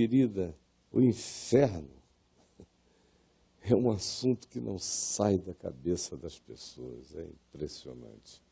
Querida, 0.00 0.56
o 0.90 0.98
inferno 0.98 1.90
é 3.60 3.74
um 3.74 3.90
assunto 3.90 4.48
que 4.48 4.58
não 4.58 4.78
sai 4.78 5.36
da 5.36 5.52
cabeça 5.52 6.16
das 6.16 6.38
pessoas, 6.38 7.14
é 7.14 7.22
impressionante. 7.22 8.42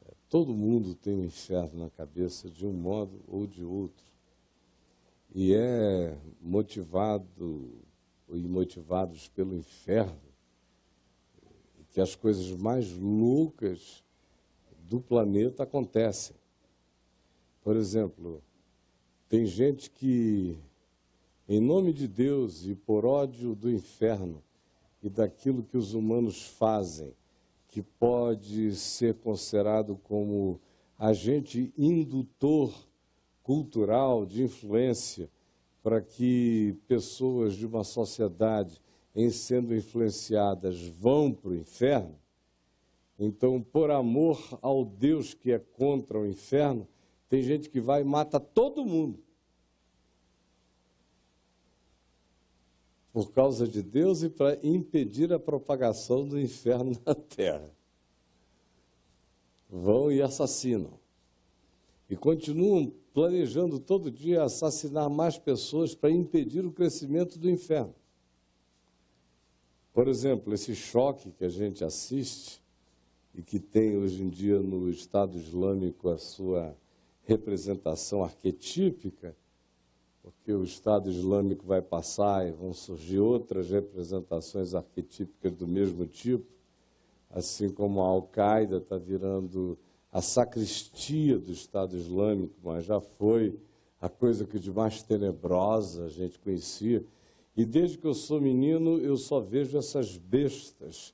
É, 0.00 0.14
todo 0.30 0.54
mundo 0.54 0.94
tem 0.94 1.12
o 1.12 1.18
um 1.18 1.24
inferno 1.24 1.78
na 1.78 1.90
cabeça 1.90 2.48
de 2.48 2.66
um 2.66 2.72
modo 2.72 3.22
ou 3.28 3.46
de 3.46 3.62
outro. 3.62 4.02
E 5.34 5.52
é 5.52 6.18
motivado 6.40 7.84
e 8.30 8.48
motivados 8.48 9.28
pelo 9.28 9.54
inferno 9.54 10.22
que 11.90 12.00
as 12.00 12.14
coisas 12.14 12.50
mais 12.52 12.90
loucas 12.96 14.02
do 14.88 15.02
planeta 15.02 15.64
acontecem. 15.64 16.34
Por 17.60 17.76
exemplo, 17.76 18.42
tem 19.28 19.46
gente 19.46 19.90
que, 19.90 20.58
em 21.48 21.60
nome 21.60 21.92
de 21.92 22.06
Deus 22.06 22.66
e 22.66 22.74
por 22.74 23.04
ódio 23.04 23.54
do 23.54 23.70
inferno 23.70 24.42
e 25.02 25.08
daquilo 25.08 25.62
que 25.62 25.76
os 25.76 25.94
humanos 25.94 26.46
fazem, 26.46 27.12
que 27.68 27.82
pode 27.82 28.74
ser 28.76 29.14
considerado 29.14 29.96
como 29.96 30.60
agente 30.98 31.72
indutor 31.76 32.72
cultural 33.42 34.24
de 34.24 34.42
influência 34.42 35.28
para 35.82 36.00
que 36.00 36.76
pessoas 36.86 37.54
de 37.54 37.66
uma 37.66 37.84
sociedade 37.84 38.80
em 39.14 39.30
sendo 39.30 39.74
influenciadas, 39.74 40.80
vão 40.80 41.32
para 41.32 41.50
o 41.50 41.54
inferno, 41.54 42.18
então, 43.18 43.62
por 43.62 43.90
amor 43.90 44.58
ao 44.60 44.84
Deus 44.84 45.34
que 45.34 45.52
é 45.52 45.58
contra 45.58 46.18
o 46.18 46.26
inferno, 46.26 46.86
tem 47.28 47.42
gente 47.42 47.68
que 47.68 47.80
vai 47.80 48.02
e 48.02 48.04
mata 48.04 48.38
todo 48.38 48.84
mundo. 48.84 49.18
Por 53.12 53.30
causa 53.32 53.66
de 53.66 53.82
Deus 53.82 54.22
e 54.22 54.28
para 54.28 54.58
impedir 54.62 55.32
a 55.32 55.38
propagação 55.38 56.26
do 56.26 56.38
inferno 56.38 56.92
na 57.06 57.14
terra. 57.14 57.70
Vão 59.70 60.10
e 60.10 60.20
assassinam. 60.20 60.98
E 62.10 62.16
continuam 62.16 62.92
planejando 63.12 63.78
todo 63.78 64.10
dia 64.10 64.42
assassinar 64.42 65.08
mais 65.08 65.38
pessoas 65.38 65.94
para 65.94 66.10
impedir 66.10 66.66
o 66.66 66.72
crescimento 66.72 67.38
do 67.38 67.48
inferno. 67.48 67.94
Por 69.92 70.08
exemplo, 70.08 70.52
esse 70.52 70.74
choque 70.74 71.30
que 71.30 71.44
a 71.44 71.48
gente 71.48 71.84
assiste 71.84 72.60
e 73.32 73.42
que 73.42 73.60
tem 73.60 73.96
hoje 73.96 74.22
em 74.22 74.28
dia 74.28 74.60
no 74.60 74.90
Estado 74.90 75.38
Islâmico 75.38 76.08
a 76.08 76.18
sua 76.18 76.76
representação 77.24 78.22
arquetípica, 78.22 79.36
porque 80.22 80.52
o 80.52 80.64
Estado 80.64 81.10
Islâmico 81.10 81.66
vai 81.66 81.82
passar 81.82 82.46
e 82.46 82.52
vão 82.52 82.72
surgir 82.72 83.18
outras 83.18 83.70
representações 83.70 84.74
arquetípicas 84.74 85.52
do 85.52 85.66
mesmo 85.66 86.06
tipo, 86.06 86.46
assim 87.30 87.68
como 87.68 88.00
a 88.00 88.06
Al-Qaeda 88.06 88.78
está 88.78 88.96
virando 88.96 89.76
a 90.10 90.22
sacristia 90.22 91.38
do 91.38 91.52
Estado 91.52 91.96
Islâmico, 91.96 92.54
mas 92.62 92.84
já 92.84 93.00
foi 93.00 93.58
a 94.00 94.08
coisa 94.08 94.44
que 94.44 94.58
de 94.58 94.70
mais 94.70 95.02
tenebrosa 95.02 96.04
a 96.04 96.08
gente 96.08 96.38
conhecia. 96.38 97.04
E 97.56 97.64
desde 97.64 97.98
que 97.98 98.06
eu 98.06 98.14
sou 98.14 98.40
menino, 98.40 98.98
eu 98.98 99.16
só 99.16 99.40
vejo 99.40 99.76
essas 99.76 100.16
bestas 100.16 101.12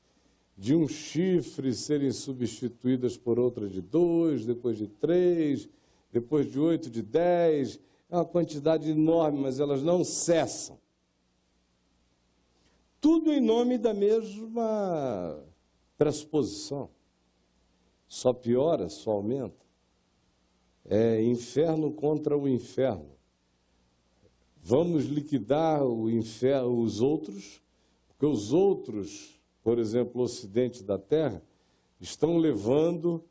de 0.56 0.75
um 0.75 0.87
chifre 0.87 1.72
serem 1.72 2.12
substituídas 2.12 3.16
por 3.16 3.38
outra 3.38 3.69
de 3.69 3.81
dois, 3.81 4.44
depois 4.44 4.76
de 4.76 4.87
três, 4.87 5.69
depois 6.12 6.50
de 6.50 6.59
oito, 6.59 6.91
de 6.91 7.03
dez. 7.03 7.78
É 8.09 8.16
uma 8.16 8.25
quantidade 8.25 8.91
enorme, 8.91 9.41
mas 9.41 9.60
elas 9.60 9.82
não 9.82 10.04
cessam. 10.04 10.78
Tudo 13.00 13.32
em 13.32 13.41
nome 13.41 13.78
da 13.78 13.94
mesma 13.94 15.43
pressuposição. 15.97 16.91
Só 18.06 18.32
piora, 18.32 18.88
só 18.88 19.12
aumenta. 19.12 19.65
É 20.84 21.22
inferno 21.22 21.93
contra 21.93 22.37
o 22.37 22.49
inferno. 22.49 23.10
Vamos 24.62 25.04
liquidar 25.04 25.82
inferno, 26.10 26.82
os 26.82 27.00
outros, 27.00 27.62
porque 28.09 28.26
os 28.26 28.53
outros, 28.53 29.41
por 29.62 29.78
exemplo, 29.78 30.20
o 30.20 30.25
ocidente 30.25 30.82
da 30.82 30.99
Terra, 30.99 31.43
estão 31.99 32.37
levando 32.37 33.25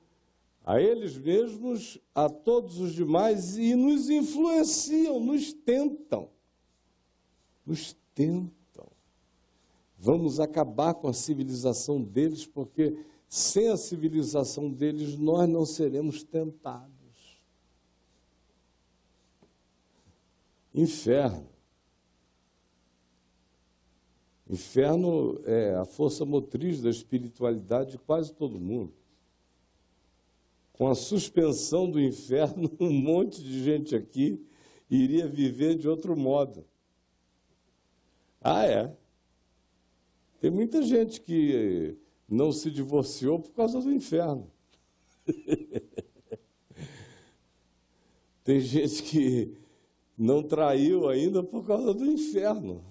a 0.64 0.80
eles 0.82 1.18
mesmos, 1.18 2.00
a 2.14 2.30
todos 2.30 2.80
os 2.80 2.94
demais 2.94 3.58
e 3.58 3.76
nos 3.76 4.10
influenciam, 4.10 5.20
nos 5.20 5.54
tentam. 5.54 6.30
Nos 7.66 7.96
tentam. 8.14 8.88
Vamos 9.98 10.40
acabar 10.40 10.94
com 10.94 11.08
a 11.08 11.14
civilização 11.14 12.02
deles, 12.02 12.46
porque 12.46 12.98
sem 13.28 13.70
a 13.70 13.78
civilização 13.78 14.72
deles 14.72 15.18
nós 15.18 15.48
não 15.48 15.66
seremos 15.66 16.24
tentados. 16.24 17.00
Inferno. 20.74 21.50
Inferno 24.50 25.42
é 25.46 25.76
a 25.76 25.86
força 25.86 26.26
motriz 26.26 26.82
da 26.82 26.90
espiritualidade 26.90 27.92
de 27.92 27.98
quase 28.00 28.34
todo 28.34 28.60
mundo. 28.60 28.94
Com 30.80 30.88
a 30.88 30.96
suspensão 30.96 31.92
do 31.92 32.00
inferno, 32.00 32.72
um 32.80 32.90
monte 32.90 33.44
de 33.44 33.62
gente 33.66 33.94
aqui 33.94 34.42
iria 34.90 35.28
viver 35.28 35.76
de 35.76 35.90
outro 35.90 36.16
modo. 36.16 36.66
Ah, 38.40 38.66
é? 38.66 38.96
Tem 40.40 40.50
muita 40.50 40.82
gente 40.82 41.20
que 41.20 41.98
não 42.30 42.54
se 42.54 42.72
divorciou 42.72 43.42
por 43.42 43.52
causa 43.52 43.82
do 43.82 43.92
inferno. 43.92 44.50
Tem 48.46 48.62
gente 48.62 49.04
que 49.04 49.58
não 50.18 50.42
traiu 50.42 51.10
ainda 51.10 51.44
por 51.44 51.68
causa 51.68 51.94
do 51.94 52.06
inferno. 52.06 52.86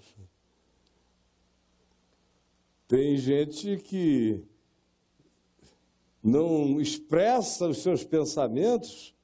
Tem 2.87 3.17
gente 3.17 3.79
que 3.79 4.45
não 6.23 6.81
expressa 6.81 7.69
os 7.69 7.79
seus 7.79 8.05
pensamentos 8.05 9.15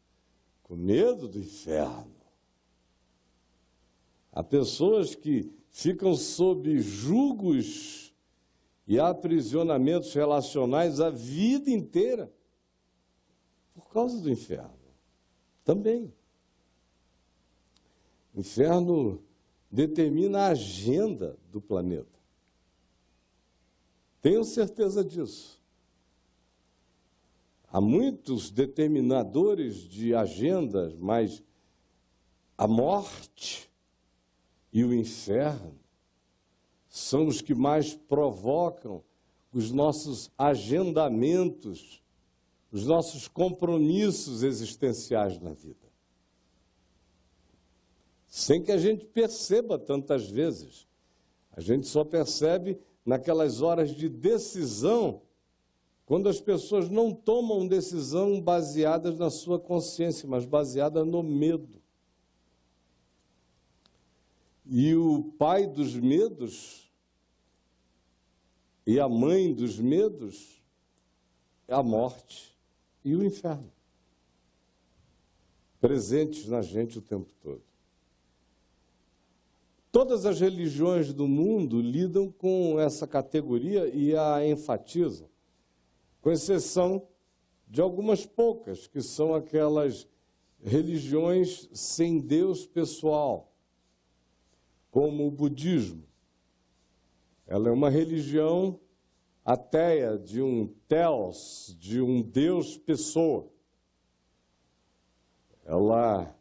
com 0.63 0.77
medo 0.77 1.29
do 1.29 1.39
inferno. 1.39 2.15
Há 4.33 4.43
pessoas 4.43 5.15
que 5.15 5.53
ficam 5.71 6.15
sob 6.15 6.79
julgos 6.81 8.15
e 8.87 8.99
aprisionamentos 8.99 10.13
relacionais 10.13 11.01
a 11.01 11.11
vida 11.11 11.71
inteira 11.71 12.33
por 13.75 13.89
causa 13.91 14.21
do 14.21 14.31
inferno. 14.31 14.73
Também. 15.65 16.13
O 18.35 18.41
inferno 18.41 19.23
determina 19.71 20.41
a 20.41 20.49
agenda 20.49 21.39
do 21.51 21.61
planeta. 21.61 22.19
Tenho 24.21 24.45
certeza 24.45 25.05
disso. 25.05 25.54
Há 27.75 27.81
muitos 27.81 28.53
determinadores 28.53 29.89
de 29.89 30.15
agendas, 30.15 30.95
mas 30.95 31.43
a 32.57 32.69
morte 32.69 33.69
e 34.73 34.85
o 34.85 34.95
inferno 34.95 35.75
são 36.89 37.27
os 37.27 37.41
que 37.41 37.53
mais 37.53 37.93
provocam 37.93 39.03
os 39.53 39.73
nossos 39.73 40.31
agendamentos, 40.39 42.01
os 42.71 42.87
nossos 42.87 43.27
compromissos 43.27 44.45
existenciais 44.45 45.41
na 45.41 45.53
vida 45.53 45.85
sem 48.35 48.61
que 48.61 48.73
a 48.73 48.77
gente 48.77 49.07
perceba 49.07 49.79
tantas 49.79 50.29
vezes. 50.29 50.89
A 51.53 51.61
gente 51.61 51.87
só 51.87 52.03
percebe 52.03 52.77
naquelas 53.07 53.63
horas 53.63 53.95
de 53.95 54.09
decisão, 54.09 55.23
quando 56.07 56.29
as 56.29 56.41
pessoas 56.41 56.89
não 56.89 57.13
tomam 57.13 57.67
decisão 57.67 58.41
baseadas 58.41 59.19
na 59.19 59.31
sua 59.31 59.59
consciência, 59.59 60.29
mas 60.29 60.45
baseada 60.45 61.05
no 61.05 61.23
medo. 61.23 61.83
E 64.67 64.95
o 64.95 65.33
pai 65.39 65.67
dos 65.67 65.95
medos 65.95 66.91
e 68.87 69.01
a 69.01 69.09
mãe 69.09 69.53
dos 69.53 69.79
medos 69.79 70.63
é 71.67 71.75
a 71.75 71.83
morte 71.83 72.55
e 73.05 73.15
o 73.15 73.25
inferno, 73.25 73.73
presentes 75.81 76.49
na 76.49 76.61
gente 76.61 76.99
o 76.99 77.03
tempo 77.03 77.31
todo. 77.43 77.63
Todas 79.91 80.27
as 80.27 80.41
religiões 80.41 81.13
do 81.13 81.29
mundo 81.29 81.81
lidam 81.81 82.31
com 82.31 82.81
essa 82.81 83.07
categoria 83.07 83.87
e 83.87 84.17
a 84.17 84.47
enfatizam, 84.47 85.29
com 86.25 86.33
exceção 86.33 87.07
de 87.69 87.83
algumas 87.83 88.25
poucas, 88.25 88.87
que 88.87 89.03
são 89.03 89.35
aquelas 89.35 90.09
religiões 90.59 91.69
sem 91.75 92.19
Deus 92.19 92.65
pessoal, 92.65 93.53
como 94.91 95.27
o 95.27 95.31
budismo. 95.31 96.03
Ela 97.47 97.69
é 97.69 97.71
uma 97.73 97.91
religião 97.91 98.81
ateia 99.45 100.17
de 100.17 100.41
um 100.41 100.67
Theos, 100.89 101.77
de 101.79 102.01
um 102.01 102.23
Deus 102.23 102.79
pessoa. 102.79 103.47
Ela 105.63 106.35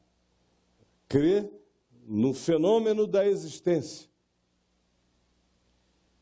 crê 1.10 1.52
no 2.06 2.34
fenômeno 2.34 3.06
da 3.06 3.28
existência. 3.28 4.10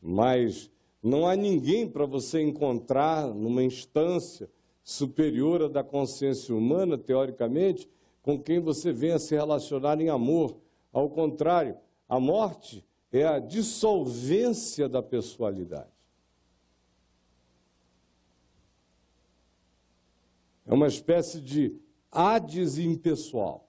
Mas 0.00 0.68
não 1.02 1.26
há 1.26 1.34
ninguém 1.34 1.88
para 1.88 2.06
você 2.06 2.40
encontrar 2.40 3.26
numa 3.26 3.62
instância 3.64 4.48
superior 4.84 5.62
à 5.62 5.68
da 5.68 5.82
consciência 5.82 6.54
humana, 6.54 6.96
teoricamente, 6.96 7.90
com 8.22 8.40
quem 8.40 8.60
você 8.60 8.92
venha 8.92 9.18
se 9.18 9.34
relacionar 9.34 10.00
em 10.00 10.08
amor. 10.08 10.56
Ao 10.92 11.10
contrário, 11.10 11.76
a 12.08 12.20
morte 12.20 12.84
é 13.10 13.24
a 13.24 13.40
dissolvência 13.40 14.88
da 14.88 15.02
pessoalidade. 15.02 15.90
É 20.64 20.72
uma 20.72 20.86
espécie 20.86 21.40
de 21.40 21.80
Hades 22.10 22.78
impessoal. 22.78 23.68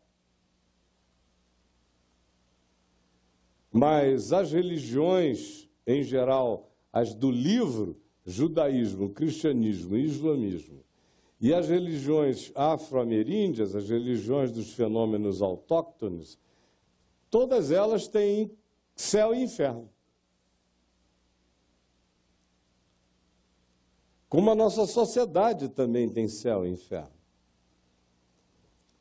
Mas 3.71 4.31
as 4.31 4.51
religiões, 4.51 5.67
em 5.87 6.03
geral, 6.03 6.72
as 6.93 7.15
do 7.15 7.31
livro, 7.31 7.99
judaísmo, 8.23 9.09
cristianismo 9.09 9.97
e 9.97 10.05
islamismo, 10.05 10.83
e 11.41 11.51
as 11.53 11.67
religiões 11.67 12.51
afro-ameríndias, 12.53 13.75
as 13.75 13.89
religiões 13.89 14.51
dos 14.51 14.71
fenômenos 14.71 15.41
autóctones, 15.41 16.37
todas 17.29 17.71
elas 17.71 18.07
têm 18.07 18.55
céu 18.95 19.33
e 19.33 19.41
inferno. 19.41 19.89
Como 24.29 24.49
a 24.49 24.55
nossa 24.55 24.85
sociedade 24.85 25.69
também 25.69 26.07
tem 26.09 26.27
céu 26.27 26.65
e 26.65 26.69
inferno. 26.69 27.11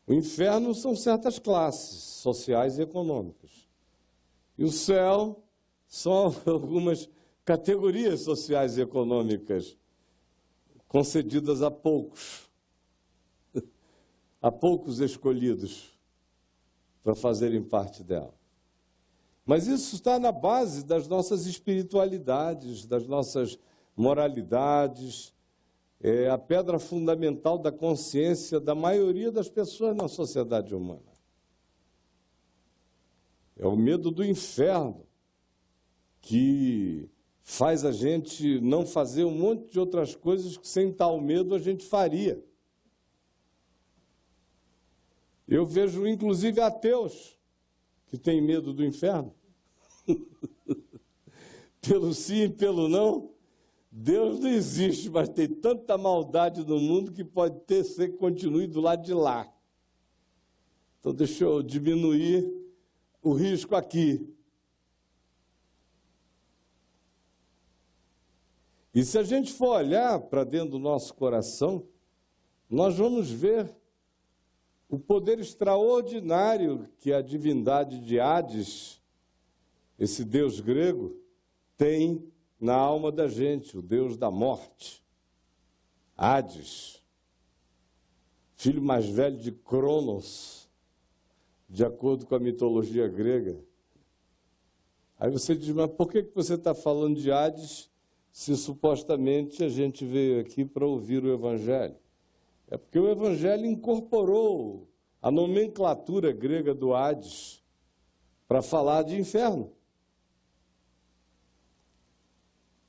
O 0.06 0.12
inferno 0.12 0.74
são 0.74 0.96
certas 0.96 1.38
classes 1.38 2.02
sociais 2.02 2.78
e 2.78 2.82
econômicas. 2.82 3.68
E 4.58 4.64
o 4.64 4.70
céu 4.70 5.42
são 5.86 6.34
algumas 6.44 7.08
categorias 7.52 8.22
sociais 8.22 8.78
e 8.78 8.80
econômicas 8.80 9.76
concedidas 10.88 11.60
a 11.60 11.70
poucos, 11.70 12.50
a 14.40 14.50
poucos 14.50 15.00
escolhidos 15.00 15.92
para 17.02 17.14
fazerem 17.14 17.62
parte 17.62 18.02
dela. 18.02 18.32
Mas 19.44 19.66
isso 19.66 19.96
está 19.96 20.18
na 20.18 20.32
base 20.32 20.82
das 20.82 21.06
nossas 21.06 21.44
espiritualidades, 21.44 22.86
das 22.86 23.06
nossas 23.06 23.58
moralidades, 23.94 25.34
é 26.00 26.30
a 26.30 26.38
pedra 26.38 26.78
fundamental 26.78 27.58
da 27.58 27.70
consciência 27.70 28.58
da 28.58 28.74
maioria 28.74 29.30
das 29.30 29.50
pessoas 29.50 29.94
na 29.94 30.08
sociedade 30.08 30.74
humana. 30.74 31.12
É 33.58 33.66
o 33.66 33.76
medo 33.76 34.10
do 34.10 34.24
inferno 34.24 35.06
que 36.18 37.11
faz 37.42 37.84
a 37.84 37.92
gente 37.92 38.60
não 38.60 38.86
fazer 38.86 39.24
um 39.24 39.36
monte 39.36 39.72
de 39.72 39.78
outras 39.78 40.14
coisas 40.14 40.56
que 40.56 40.68
sem 40.68 40.92
tal 40.92 41.20
medo 41.20 41.54
a 41.54 41.58
gente 41.58 41.84
faria. 41.84 42.42
Eu 45.46 45.66
vejo 45.66 46.06
inclusive 46.06 46.60
ateus 46.60 47.36
que 48.06 48.16
têm 48.16 48.40
medo 48.40 48.72
do 48.72 48.84
inferno. 48.84 49.34
pelo 51.80 52.14
sim 52.14 52.44
e 52.44 52.48
pelo 52.48 52.88
não, 52.88 53.32
Deus 53.90 54.38
não 54.38 54.48
existe, 54.48 55.10
mas 55.10 55.28
tem 55.28 55.48
tanta 55.48 55.98
maldade 55.98 56.64
no 56.64 56.78
mundo 56.78 57.12
que 57.12 57.24
pode 57.24 57.60
ter 57.62 57.84
ser 57.84 58.12
que 58.12 58.16
continue 58.16 58.66
do 58.66 58.80
lado 58.80 59.04
de 59.04 59.12
lá. 59.12 59.52
Então 61.00 61.12
deixa 61.12 61.44
eu 61.44 61.62
diminuir 61.62 62.48
o 63.20 63.32
risco 63.32 63.74
aqui. 63.74 64.31
E 68.94 69.04
se 69.04 69.18
a 69.18 69.22
gente 69.22 69.52
for 69.52 69.76
olhar 69.76 70.20
para 70.20 70.44
dentro 70.44 70.70
do 70.70 70.78
nosso 70.78 71.14
coração, 71.14 71.86
nós 72.68 72.96
vamos 72.96 73.30
ver 73.30 73.74
o 74.88 74.98
poder 74.98 75.38
extraordinário 75.38 76.86
que 76.98 77.12
a 77.12 77.22
divindade 77.22 77.98
de 78.00 78.20
Hades, 78.20 79.00
esse 79.98 80.24
deus 80.24 80.60
grego, 80.60 81.16
tem 81.78 82.30
na 82.60 82.74
alma 82.74 83.10
da 83.10 83.26
gente, 83.26 83.76
o 83.76 83.82
Deus 83.82 84.16
da 84.16 84.30
morte. 84.30 85.02
Hades, 86.14 87.02
filho 88.54 88.82
mais 88.82 89.06
velho 89.06 89.38
de 89.38 89.50
Cronos, 89.50 90.68
de 91.68 91.84
acordo 91.84 92.26
com 92.26 92.34
a 92.34 92.38
mitologia 92.38 93.08
grega. 93.08 93.58
Aí 95.18 95.30
você 95.30 95.56
diz, 95.56 95.70
mas 95.70 95.90
por 95.90 96.10
que 96.10 96.22
você 96.34 96.54
está 96.54 96.74
falando 96.74 97.18
de 97.18 97.32
Hades 97.32 97.91
se 98.32 98.56
supostamente 98.56 99.62
a 99.62 99.68
gente 99.68 100.06
veio 100.06 100.40
aqui 100.40 100.64
para 100.64 100.86
ouvir 100.86 101.22
o 101.22 101.32
Evangelho? 101.32 101.94
É 102.66 102.78
porque 102.78 102.98
o 102.98 103.10
Evangelho 103.10 103.66
incorporou 103.66 104.88
a 105.20 105.30
nomenclatura 105.30 106.32
grega 106.32 106.74
do 106.74 106.94
Hades 106.94 107.62
para 108.48 108.62
falar 108.62 109.02
de 109.02 109.18
inferno. 109.18 109.70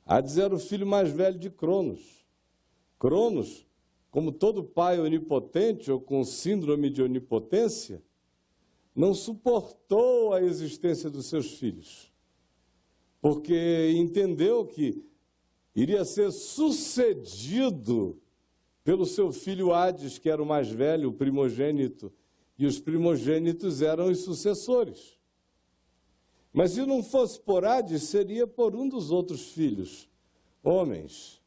Hades 0.05 0.37
era 0.37 0.55
o 0.55 0.59
filho 0.59 0.87
mais 0.87 1.11
velho 1.11 1.37
de 1.37 1.49
Cronos. 1.49 2.25
Cronos, 2.97 3.67
como 4.09 4.31
todo 4.31 4.63
pai 4.63 4.99
onipotente 4.99 5.91
ou 5.91 5.99
com 5.99 6.23
síndrome 6.23 6.89
de 6.89 7.01
onipotência, 7.01 8.01
não 8.95 9.13
suportou 9.13 10.33
a 10.33 10.41
existência 10.41 11.09
dos 11.09 11.25
seus 11.25 11.57
filhos, 11.57 12.13
porque 13.19 13.91
entendeu 13.95 14.65
que 14.65 15.03
iria 15.75 16.05
ser 16.05 16.31
sucedido 16.31 18.21
pelo 18.83 19.05
seu 19.05 19.31
filho 19.31 19.73
Hades, 19.73 20.17
que 20.17 20.29
era 20.29 20.41
o 20.41 20.45
mais 20.45 20.69
velho, 20.69 21.09
o 21.09 21.13
primogênito, 21.13 22.11
e 22.57 22.65
os 22.65 22.79
primogênitos 22.79 23.81
eram 23.81 24.09
os 24.11 24.19
sucessores. 24.19 25.17
Mas 26.51 26.71
se 26.71 26.85
não 26.85 27.01
fosse 27.01 27.39
por 27.39 27.65
Hades, 27.65 28.03
seria 28.03 28.45
por 28.45 28.75
um 28.75 28.87
dos 28.87 29.09
outros 29.09 29.51
filhos, 29.51 30.07
homens. 30.61 31.41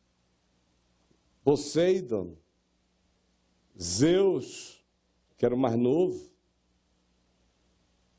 Poseidon, 1.45 2.37
Zeus, 3.81 4.85
que 5.37 5.47
era 5.47 5.55
o 5.55 5.59
mais 5.59 5.79
novo, 5.79 6.29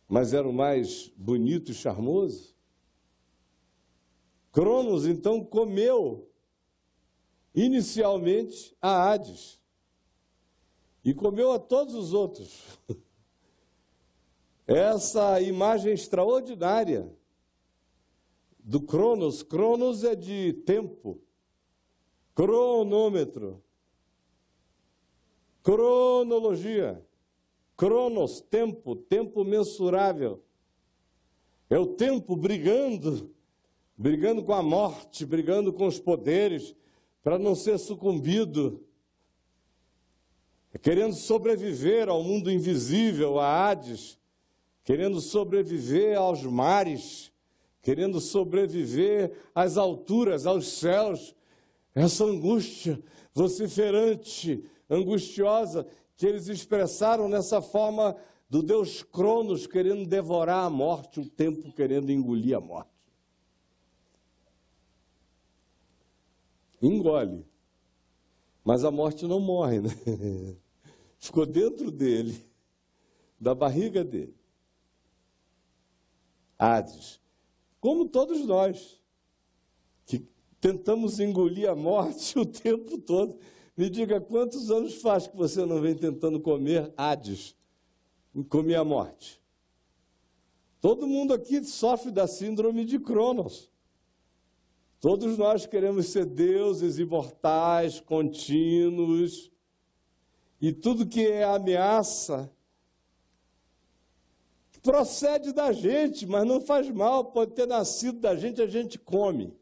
mas 0.07 0.33
era 0.33 0.47
o 0.47 0.53
mais 0.53 1.11
bonito 1.17 1.71
e 1.71 1.75
charmoso. 1.75 2.55
Cronos, 4.51 5.05
então, 5.05 5.43
comeu 5.43 6.29
inicialmente 7.53 8.75
a 8.81 9.11
Hades 9.11 9.59
e 11.03 11.13
comeu 11.13 11.51
a 11.51 11.59
todos 11.59 11.93
os 11.95 12.13
outros. 12.13 12.79
essa 14.67 15.39
imagem 15.39 15.93
extraordinária 15.93 17.09
do 18.59 18.81
Cronos. 18.81 19.41
Cronos 19.41 20.03
é 20.03 20.13
de 20.13 20.51
tempo, 20.65 21.21
cronômetro, 22.35 23.63
cronologia. 25.63 27.01
Cronos, 27.77 28.41
tempo, 28.41 28.95
tempo 28.95 29.43
mensurável. 29.43 30.43
É 31.69 31.77
o 31.77 31.85
tempo 31.85 32.35
brigando, 32.35 33.31
brigando 33.97 34.43
com 34.43 34.53
a 34.53 34.61
morte, 34.61 35.25
brigando 35.25 35.73
com 35.73 35.87
os 35.87 35.99
poderes, 35.99 36.75
para 37.23 37.39
não 37.39 37.55
ser 37.55 37.79
sucumbido. 37.79 38.83
Querendo 40.81 41.15
sobreviver 41.15 42.07
ao 42.07 42.23
mundo 42.23 42.51
invisível, 42.51 43.39
a 43.39 43.69
Hades, 43.69 44.19
querendo 44.83 45.19
sobreviver 45.19 46.17
aos 46.17 46.43
mares, 46.43 47.31
querendo 47.81 48.21
sobreviver 48.21 49.31
às 49.55 49.77
alturas, 49.77 50.45
aos 50.45 50.67
céus. 50.67 51.35
Essa 51.95 52.25
angústia 52.25 53.01
vociferante, 53.33 54.63
angustiosa, 54.87 55.87
que 56.15 56.27
eles 56.27 56.47
expressaram 56.47 57.27
nessa 57.27 57.61
forma 57.61 58.15
do 58.49 58.61
Deus 58.61 59.01
Cronos 59.01 59.65
querendo 59.65 60.05
devorar 60.05 60.65
a 60.65 60.69
morte, 60.69 61.19
o 61.19 61.27
tempo 61.27 61.73
querendo 61.73 62.11
engolir 62.11 62.55
a 62.55 62.61
morte. 62.61 62.96
Engole. 66.81 67.45
Mas 68.63 68.83
a 68.83 68.91
morte 68.91 69.25
não 69.25 69.39
morre, 69.39 69.81
né? 69.81 69.89
Ficou 71.19 71.45
dentro 71.45 71.89
dele. 71.89 72.45
da 73.39 73.53
barriga 73.53 74.03
dele. 74.03 74.35
Hades. 76.57 77.21
Como 77.79 78.09
todos 78.09 78.45
nós, 78.45 79.01
que 80.05 80.27
tentamos 80.59 81.19
engolir 81.19 81.69
a 81.69 81.75
morte 81.75 82.37
o 82.39 82.45
tempo 82.45 82.97
todo. 82.97 83.37
Me 83.75 83.89
diga 83.89 84.19
quantos 84.19 84.71
anos 84.71 84.95
faz 84.95 85.27
que 85.27 85.37
você 85.37 85.63
não 85.63 85.79
vem 85.79 85.95
tentando 85.95 86.39
comer 86.39 86.91
Hades, 86.97 87.55
comer 88.49 88.75
a 88.75 88.83
morte? 88.83 89.39
Todo 90.81 91.07
mundo 91.07 91.33
aqui 91.33 91.63
sofre 91.63 92.11
da 92.11 92.27
síndrome 92.27 92.85
de 92.85 92.99
Cronos. 92.99 93.71
Todos 94.99 95.37
nós 95.37 95.65
queremos 95.65 96.07
ser 96.07 96.25
deuses 96.25 96.97
imortais, 96.97 97.99
contínuos, 97.99 99.51
e 100.59 100.73
tudo 100.73 101.05
que 101.05 101.27
é 101.27 101.43
ameaça 101.43 102.51
procede 104.87 105.51
da 105.51 105.73
gente, 105.73 106.25
mas 106.25 106.47
não 106.47 106.61
faz 106.61 106.89
mal, 106.89 107.25
pode 107.25 107.51
ter 107.51 107.67
nascido 107.67 108.21
da 108.21 108.37
gente, 108.37 108.61
a 108.61 108.67
gente 108.67 108.97
come. 108.97 109.53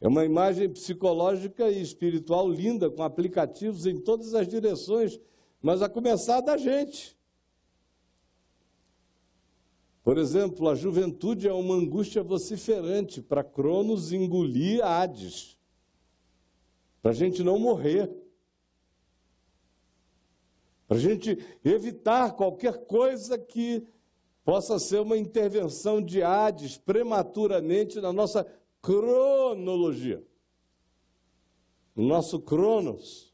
É 0.00 0.08
uma 0.08 0.24
imagem 0.24 0.66
psicológica 0.70 1.70
e 1.70 1.82
espiritual 1.82 2.48
linda, 2.48 2.90
com 2.90 3.02
aplicativos 3.02 3.84
em 3.84 4.00
todas 4.00 4.34
as 4.34 4.48
direções, 4.48 5.20
mas 5.60 5.82
a 5.82 5.90
começar 5.90 6.40
da 6.40 6.56
gente. 6.56 7.14
Por 10.02 10.18
exemplo, 10.18 10.68
a 10.68 10.74
juventude 10.74 11.46
é 11.46 11.52
uma 11.52 11.74
angústia 11.74 12.22
vociferante 12.22 13.22
para 13.22 13.44
Cronos 13.44 14.12
engolir 14.12 14.84
Hades, 14.84 15.56
para 17.00 17.12
a 17.12 17.14
gente 17.14 17.42
não 17.44 17.58
morrer, 17.58 18.10
para 20.88 20.96
a 20.96 21.00
gente 21.00 21.38
evitar 21.64 22.32
qualquer 22.32 22.84
coisa 22.84 23.38
que 23.38 23.86
possa 24.44 24.78
ser 24.80 25.00
uma 25.00 25.16
intervenção 25.16 26.02
de 26.02 26.20
Hades 26.20 26.76
prematuramente 26.76 28.00
na 28.00 28.12
nossa 28.12 28.44
cronologia, 28.80 30.26
no 31.94 32.08
nosso 32.08 32.40
cronos, 32.40 33.32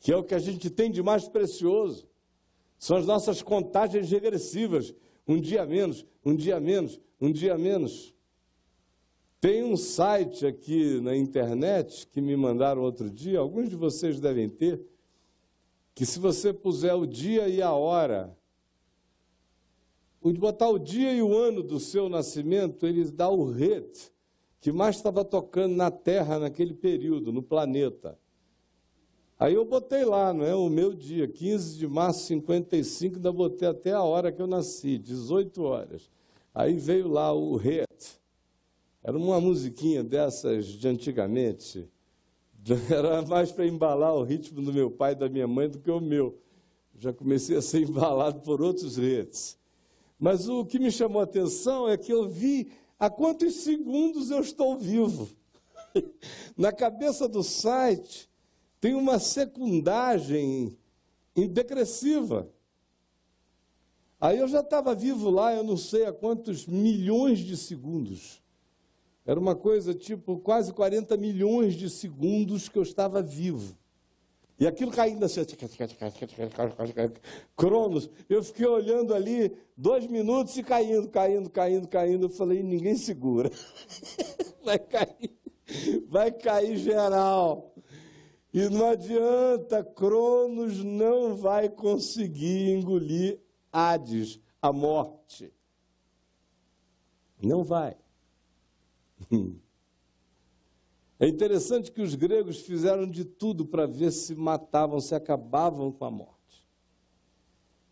que 0.00 0.10
é 0.10 0.16
o 0.16 0.24
que 0.24 0.34
a 0.34 0.38
gente 0.38 0.70
tem 0.70 0.90
de 0.90 1.02
mais 1.02 1.28
precioso, 1.28 2.08
são 2.78 2.96
as 2.96 3.06
nossas 3.06 3.42
contagens 3.42 4.10
regressivas 4.10 4.94
um 5.26 5.40
dia 5.40 5.64
menos, 5.64 6.04
um 6.24 6.34
dia 6.34 6.60
menos, 6.60 7.00
um 7.20 7.32
dia 7.32 7.56
menos. 7.56 8.14
Tem 9.40 9.62
um 9.62 9.76
site 9.76 10.46
aqui 10.46 11.00
na 11.00 11.16
internet 11.16 12.06
que 12.06 12.20
me 12.20 12.36
mandaram 12.36 12.82
outro 12.82 13.10
dia, 13.10 13.38
alguns 13.38 13.68
de 13.68 13.76
vocês 13.76 14.20
devem 14.20 14.48
ter, 14.48 14.80
que 15.94 16.06
se 16.06 16.18
você 16.18 16.52
puser 16.52 16.94
o 16.94 17.06
dia 17.06 17.48
e 17.48 17.60
a 17.60 17.72
hora, 17.72 18.36
botar 20.32 20.68
o 20.68 20.78
dia 20.78 21.12
e 21.12 21.20
o 21.20 21.36
ano 21.36 21.62
do 21.62 21.78
seu 21.78 22.08
nascimento, 22.08 22.86
ele 22.86 23.04
dá 23.10 23.28
o 23.28 23.50
rate 23.50 24.12
que 24.60 24.72
mais 24.72 24.96
estava 24.96 25.22
tocando 25.22 25.76
na 25.76 25.90
Terra 25.90 26.38
naquele 26.38 26.72
período, 26.72 27.30
no 27.30 27.42
planeta. 27.42 28.18
Aí 29.38 29.54
eu 29.54 29.64
botei 29.64 30.04
lá, 30.04 30.32
não 30.32 30.44
é? 30.44 30.54
O 30.54 30.68
meu 30.68 30.94
dia, 30.94 31.26
15 31.26 31.76
de 31.76 31.88
março 31.88 32.20
de 32.20 32.26
55, 32.26 33.16
ainda 33.16 33.32
botei 33.32 33.68
até 33.68 33.92
a 33.92 34.02
hora 34.02 34.30
que 34.30 34.40
eu 34.40 34.46
nasci, 34.46 34.96
18 34.96 35.62
horas. 35.62 36.10
Aí 36.54 36.76
veio 36.76 37.08
lá 37.08 37.32
o 37.32 37.56
Hit. 37.56 38.20
Era 39.02 39.18
uma 39.18 39.40
musiquinha 39.40 40.04
dessas 40.04 40.66
de 40.66 40.86
antigamente. 40.86 41.90
Era 42.88 43.22
mais 43.22 43.52
para 43.52 43.66
embalar 43.66 44.14
o 44.14 44.22
ritmo 44.22 44.62
do 44.62 44.72
meu 44.72 44.90
pai 44.90 45.12
e 45.12 45.16
da 45.16 45.28
minha 45.28 45.46
mãe 45.46 45.68
do 45.68 45.78
que 45.78 45.90
o 45.90 46.00
meu. 46.00 46.38
Já 46.96 47.12
comecei 47.12 47.56
a 47.56 47.62
ser 47.62 47.82
embalado 47.88 48.40
por 48.40 48.62
outros 48.62 48.96
hits. 48.96 49.58
Mas 50.18 50.48
o 50.48 50.64
que 50.64 50.78
me 50.78 50.90
chamou 50.90 51.20
a 51.20 51.24
atenção 51.24 51.88
é 51.88 51.96
que 51.96 52.12
eu 52.12 52.28
vi 52.28 52.70
há 52.98 53.10
quantos 53.10 53.56
segundos 53.56 54.30
eu 54.30 54.40
estou 54.40 54.78
vivo. 54.78 55.28
Na 56.56 56.72
cabeça 56.72 57.28
do 57.28 57.42
site, 57.42 58.28
tem 58.84 58.94
uma 58.94 59.18
secundagem 59.18 60.76
decresciva. 61.34 62.50
Aí 64.20 64.38
eu 64.38 64.46
já 64.46 64.60
estava 64.60 64.94
vivo 64.94 65.30
lá, 65.30 65.54
eu 65.54 65.64
não 65.64 65.78
sei 65.78 66.04
há 66.04 66.12
quantos 66.12 66.66
milhões 66.66 67.38
de 67.38 67.56
segundos. 67.56 68.42
Era 69.24 69.40
uma 69.40 69.56
coisa 69.56 69.94
tipo 69.94 70.38
quase 70.38 70.70
40 70.70 71.16
milhões 71.16 71.76
de 71.76 71.88
segundos 71.88 72.68
que 72.68 72.76
eu 72.76 72.82
estava 72.82 73.22
vivo. 73.22 73.74
E 74.60 74.66
aquilo 74.66 74.90
caindo 74.90 75.24
assim, 75.24 75.40
Cronos, 77.56 78.10
eu 78.28 78.44
fiquei 78.44 78.66
olhando 78.66 79.14
ali 79.14 79.56
dois 79.74 80.06
minutos 80.06 80.58
e 80.58 80.62
caindo, 80.62 81.08
caindo, 81.08 81.48
caindo, 81.48 81.88
caindo. 81.88 82.26
Eu 82.26 82.30
falei, 82.30 82.62
ninguém 82.62 82.98
segura. 82.98 83.50
Vai 84.62 84.78
cair, 84.78 85.38
vai 86.08 86.30
cair 86.32 86.76
geral. 86.76 87.73
E 88.54 88.68
não 88.68 88.88
adianta, 88.88 89.82
Cronos 89.82 90.84
não 90.84 91.34
vai 91.36 91.68
conseguir 91.68 92.70
engolir 92.70 93.40
Hades, 93.72 94.38
a 94.62 94.72
morte. 94.72 95.52
Não 97.42 97.64
vai. 97.64 97.96
É 101.16 101.28
interessante 101.28 101.92
que 101.92 102.02
os 102.02 102.16
gregos 102.16 102.58
fizeram 102.62 103.08
de 103.08 103.24
tudo 103.24 103.64
para 103.64 103.86
ver 103.86 104.10
se 104.10 104.34
matavam, 104.34 105.00
se 105.00 105.14
acabavam 105.14 105.90
com 105.92 106.04
a 106.04 106.10
morte. 106.10 106.66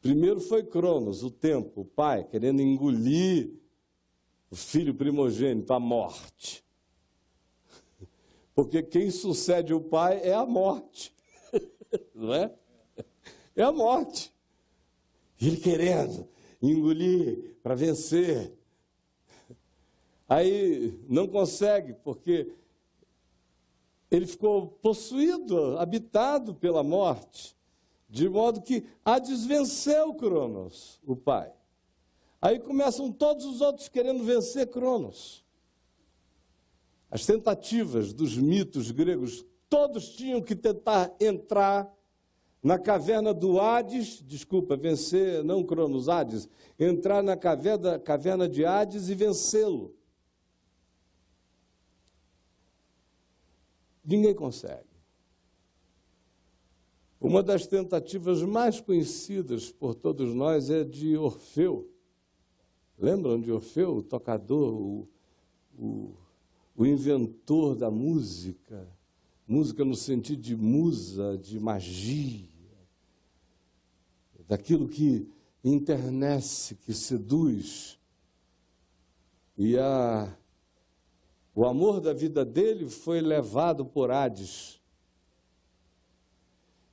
Primeiro 0.02 0.40
foi 0.40 0.64
Cronos, 0.64 1.23
o 1.23 1.31
tempo, 1.31 1.83
o 1.83 1.85
pai, 1.85 2.25
querendo 2.25 2.61
engolir 2.61 3.54
o 4.50 4.57
filho 4.57 4.92
primogênito, 4.92 5.73
a 5.73 5.78
morte. 5.78 6.62
Porque 8.55 8.83
quem 8.83 9.11
sucede 9.11 9.73
o 9.73 9.81
pai 9.81 10.21
é 10.23 10.35
a 10.35 10.45
morte. 10.45 11.13
Não 12.15 12.35
é? 12.35 12.55
É 13.57 13.63
a 13.63 13.73
morte. 13.73 14.33
Ele 15.41 15.57
querendo 15.57 16.29
engolir 16.63 17.57
para 17.63 17.75
vencer. 17.75 18.53
Aí 20.29 20.99
não 21.09 21.27
consegue, 21.27 21.93
porque 21.93 22.55
ele 24.11 24.27
ficou 24.27 24.69
possuído, 24.69 25.79
habitado 25.79 26.55
pela 26.55 26.83
morte, 26.83 27.57
de 28.09 28.29
modo 28.29 28.63
que 28.63 28.85
a 29.05 29.19
desvenceu 29.19 30.15
Cronos, 30.15 31.01
o 31.05 31.17
pai. 31.17 31.53
Aí 32.41 32.59
começam 32.59 33.11
todos 33.13 33.45
os 33.45 33.61
outros 33.61 33.89
querendo 33.89 34.25
vencer 34.25 34.69
Cronos. 34.69 35.42
As 37.12 37.26
tentativas 37.26 38.11
dos 38.11 38.38
mitos 38.38 38.90
gregos, 38.90 39.45
todos 39.69 40.09
tinham 40.16 40.40
que 40.40 40.57
tentar 40.57 41.14
entrar 41.21 41.95
na 42.62 42.78
caverna 42.78 43.35
do 43.35 43.61
Hades, 43.61 44.23
desculpa, 44.26 44.78
vencer, 44.78 45.45
não 45.45 45.62
Cronos, 45.62 46.09
Hades, 46.09 46.49
entrar 46.81 47.23
na 47.23 47.37
caverna, 47.37 47.99
caverna 47.99 48.49
de 48.49 48.64
Hades 48.64 49.11
e 49.11 49.14
vencê-lo. 49.14 49.95
Ninguém 54.02 54.35
consegue. 54.35 54.88
Uma 57.21 57.42
das 57.42 57.66
tentativas 57.66 58.42
mais 58.42 58.81
conhecidas 58.81 59.71
por 59.71 59.95
todos 59.95 60.33
nós 60.33 60.71
é 60.71 60.83
de 60.83 61.14
Orfeu. 61.19 61.92
Lembram 62.97 63.38
de 63.38 63.52
Orfeu, 63.52 63.99
o 63.99 64.02
tocador, 64.02 64.73
o, 64.73 65.09
o 65.78 66.22
o 66.76 66.87
inventor 66.87 67.76
da 67.76 67.91
música, 67.91 68.88
música 69.47 69.85
no 69.85 69.95
sentido 69.95 70.41
de 70.41 70.57
musa, 70.57 71.37
de 71.38 71.61
magia, 71.61 72.49
daquilo 74.49 74.88
que 74.88 75.29
internece, 75.62 76.75
que 76.75 76.93
seduz. 76.93 77.99
E 79.57 79.76
a, 79.79 80.37
o 81.55 81.67
amor 81.67 82.00
da 82.00 82.12
vida 82.12 82.45
dele 82.45 82.88
foi 82.88 83.21
levado 83.21 83.85
por 83.85 84.11
Hades. 84.11 84.81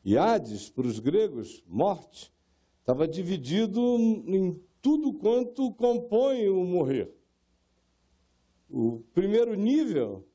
E 0.03 0.17
Hades, 0.17 0.69
para 0.69 0.87
os 0.87 0.99
gregos, 0.99 1.63
morte, 1.67 2.31
estava 2.79 3.07
dividido 3.07 3.79
em 3.79 4.59
tudo 4.81 5.13
quanto 5.13 5.71
compõe 5.73 6.49
o 6.49 6.63
morrer. 6.63 7.18
O 8.69 9.03
primeiro 9.13 9.55
nível 9.55 10.27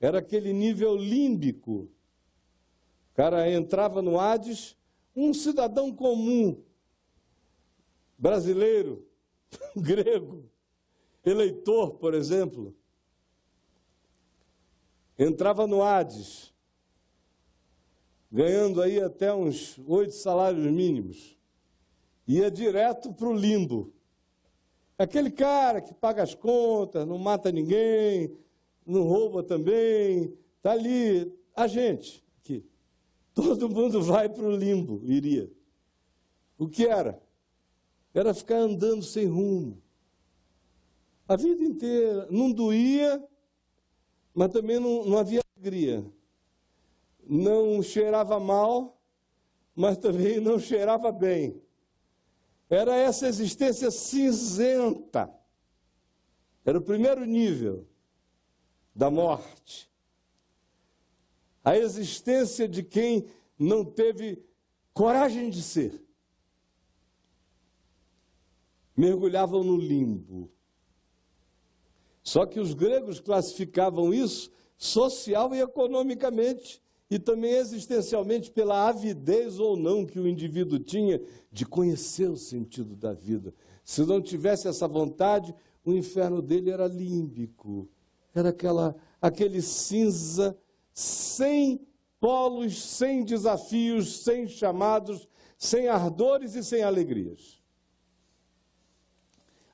era 0.00 0.18
aquele 0.18 0.52
nível 0.52 0.96
límbico. 0.96 1.90
O 3.10 3.14
cara 3.14 3.50
entrava 3.50 4.00
no 4.00 4.18
Hades, 4.18 4.76
um 5.14 5.34
cidadão 5.34 5.94
comum, 5.94 6.62
brasileiro, 8.16 9.06
grego, 9.76 10.48
eleitor, 11.24 11.94
por 11.94 12.14
exemplo, 12.14 12.74
entrava 15.18 15.66
no 15.66 15.82
Hades. 15.82 16.52
ganhando 18.30 18.80
aí 18.80 18.98
até 18.98 19.34
uns 19.34 19.78
oito 19.86 20.14
salários 20.14 20.64
mínimos, 20.72 21.36
ia 22.26 22.50
direto 22.50 23.12
para 23.12 23.28
o 23.28 23.34
limbo. 23.34 23.92
Aquele 25.02 25.32
cara 25.32 25.80
que 25.80 25.92
paga 25.92 26.22
as 26.22 26.32
contas, 26.32 27.04
não 27.04 27.18
mata 27.18 27.50
ninguém, 27.50 28.32
não 28.86 29.02
rouba 29.02 29.42
também, 29.42 30.32
está 30.58 30.70
ali, 30.70 31.36
a 31.56 31.66
gente 31.66 32.24
aqui. 32.38 32.64
Todo 33.34 33.68
mundo 33.68 34.00
vai 34.00 34.28
para 34.28 34.44
o 34.44 34.56
limbo, 34.56 35.00
iria. 35.04 35.50
O 36.56 36.68
que 36.68 36.86
era? 36.86 37.20
Era 38.14 38.32
ficar 38.32 38.58
andando 38.58 39.02
sem 39.02 39.26
rumo. 39.26 39.82
A 41.26 41.34
vida 41.34 41.64
inteira. 41.64 42.28
Não 42.30 42.52
doía, 42.52 43.20
mas 44.32 44.52
também 44.52 44.78
não, 44.78 45.04
não 45.04 45.18
havia 45.18 45.40
alegria. 45.56 46.04
Não 47.26 47.82
cheirava 47.82 48.38
mal, 48.38 49.02
mas 49.74 49.98
também 49.98 50.38
não 50.38 50.60
cheirava 50.60 51.10
bem. 51.10 51.60
Era 52.72 52.96
essa 52.96 53.28
existência 53.28 53.90
cinzenta. 53.90 55.30
Era 56.64 56.78
o 56.78 56.82
primeiro 56.82 57.22
nível 57.26 57.86
da 58.96 59.10
morte. 59.10 59.92
A 61.62 61.76
existência 61.76 62.66
de 62.66 62.82
quem 62.82 63.28
não 63.58 63.84
teve 63.84 64.42
coragem 64.94 65.50
de 65.50 65.62
ser. 65.62 66.02
Mergulhavam 68.96 69.62
no 69.62 69.76
limbo. 69.76 70.50
Só 72.22 72.46
que 72.46 72.58
os 72.58 72.72
gregos 72.72 73.20
classificavam 73.20 74.14
isso 74.14 74.50
social 74.78 75.54
e 75.54 75.60
economicamente 75.60 76.82
e 77.12 77.18
também 77.18 77.52
existencialmente 77.56 78.50
pela 78.50 78.88
avidez 78.88 79.58
ou 79.58 79.76
não 79.76 80.06
que 80.06 80.18
o 80.18 80.26
indivíduo 80.26 80.78
tinha 80.78 81.20
de 81.52 81.66
conhecer 81.66 82.30
o 82.30 82.38
sentido 82.38 82.96
da 82.96 83.12
vida. 83.12 83.52
Se 83.84 84.00
não 84.06 84.18
tivesse 84.18 84.66
essa 84.66 84.88
vontade, 84.88 85.54
o 85.84 85.92
inferno 85.92 86.40
dele 86.40 86.70
era 86.70 86.86
límbico, 86.86 87.86
era 88.34 88.48
aquela, 88.48 88.96
aquele 89.20 89.60
cinza 89.60 90.58
sem 90.94 91.86
polos, 92.18 92.82
sem 92.82 93.22
desafios, 93.26 94.22
sem 94.22 94.48
chamados, 94.48 95.28
sem 95.58 95.88
ardores 95.88 96.54
e 96.54 96.64
sem 96.64 96.82
alegrias. 96.82 97.62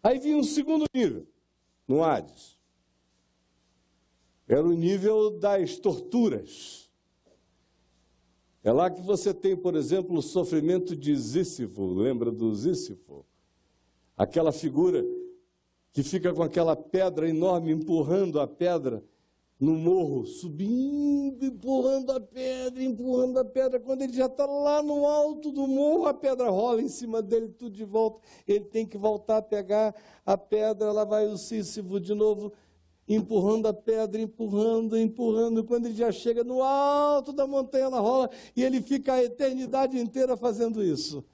Aí 0.03 0.19
vinha 0.19 0.37
um 0.37 0.43
segundo 0.43 0.87
nível, 0.93 1.25
no 1.87 2.03
Hades. 2.03 2.59
Era 4.49 4.67
o 4.67 4.73
nível 4.73 5.39
das 5.39 5.79
torturas 5.79 6.88
é 8.69 8.73
lá 8.73 8.91
que 8.91 9.01
você 9.01 9.33
tem, 9.33 9.57
por 9.57 9.75
exemplo, 9.75 10.19
o 10.19 10.23
sofrimento 10.23 10.95
de 10.95 11.17
Sísifo, 11.17 11.87
lembra 11.87 12.31
do 12.31 12.55
Sísifo? 12.55 13.25
Aquela 14.17 14.53
figura 14.53 15.05
que 15.93 16.03
fica 16.03 16.33
com 16.35 16.43
aquela 16.43 16.77
pedra 16.77 17.29
enorme 17.29 17.73
empurrando 17.73 18.39
a 18.39 18.47
pedra 18.47 19.03
no 19.59 19.75
morro, 19.75 20.25
subindo, 20.27 21.45
empurrando 21.45 22.13
a 22.13 22.21
pedra, 22.21 22.83
empurrando 22.83 23.39
a 23.39 23.45
pedra. 23.45 23.81
Quando 23.81 24.03
ele 24.03 24.13
já 24.13 24.27
está 24.27 24.47
lá 24.47 24.83
no 24.83 25.07
alto 25.07 25.51
do 25.51 25.67
morro, 25.67 26.07
a 26.07 26.15
pedra 26.15 26.49
rola 26.49 26.81
em 26.81 26.89
cima 26.89 27.21
dele, 27.21 27.49
tudo 27.49 27.75
de 27.75 27.85
volta. 27.85 28.21
Ele 28.47 28.65
tem 28.67 28.87
que 28.87 28.97
voltar 28.97 29.39
a 29.39 29.43
pegar 29.43 29.95
a 30.25 30.37
pedra, 30.37 30.93
lá 30.93 31.05
vai 31.05 31.27
o 31.27 31.37
Sísifo 31.37 31.99
de 31.99 32.15
novo 32.15 32.53
empurrando 33.09 33.67
a 33.67 33.73
pedra, 33.73 34.21
empurrando, 34.21 34.97
empurrando. 34.97 35.65
Quando 35.65 35.87
ele 35.87 35.95
já 35.95 36.13
chega 36.13 36.45
no 36.45 36.63
alto 36.63 37.33
da 37.33 37.47
montanha, 37.47 37.85
ela 37.85 38.01
rola 38.01 38.31
e 38.55 38.63
ele 38.63 38.83
fica 38.83 39.15
a 39.15 39.25
eternidade 39.25 39.99
inteira 39.99 40.37
fazendo 40.37 40.83
isso. 40.83 41.25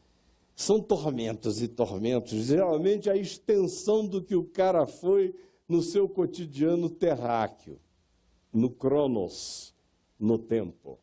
São 0.54 0.80
tormentos 0.80 1.60
e 1.60 1.66
tormentos, 1.66 2.44
geralmente 2.44 3.10
a 3.10 3.16
extensão 3.16 4.06
do 4.06 4.22
que 4.22 4.37
o 4.37 4.44
cara 4.44 4.87
foi 4.87 5.34
no 5.68 5.82
seu 5.82 6.08
cotidiano 6.08 6.88
terráqueo, 6.88 7.80
no 8.52 8.70
cronos, 8.70 9.74
no 10.18 10.38
tempo. 10.38 10.98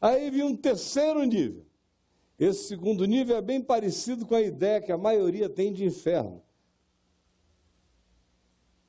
Aí 0.00 0.30
vem 0.30 0.44
um 0.44 0.54
terceiro 0.54 1.24
nível. 1.24 1.66
Esse 2.38 2.68
segundo 2.68 3.04
nível 3.04 3.36
é 3.36 3.42
bem 3.42 3.60
parecido 3.60 4.24
com 4.24 4.36
a 4.36 4.40
ideia 4.40 4.80
que 4.80 4.92
a 4.92 4.98
maioria 4.98 5.48
tem 5.48 5.72
de 5.72 5.84
inferno. 5.84 6.40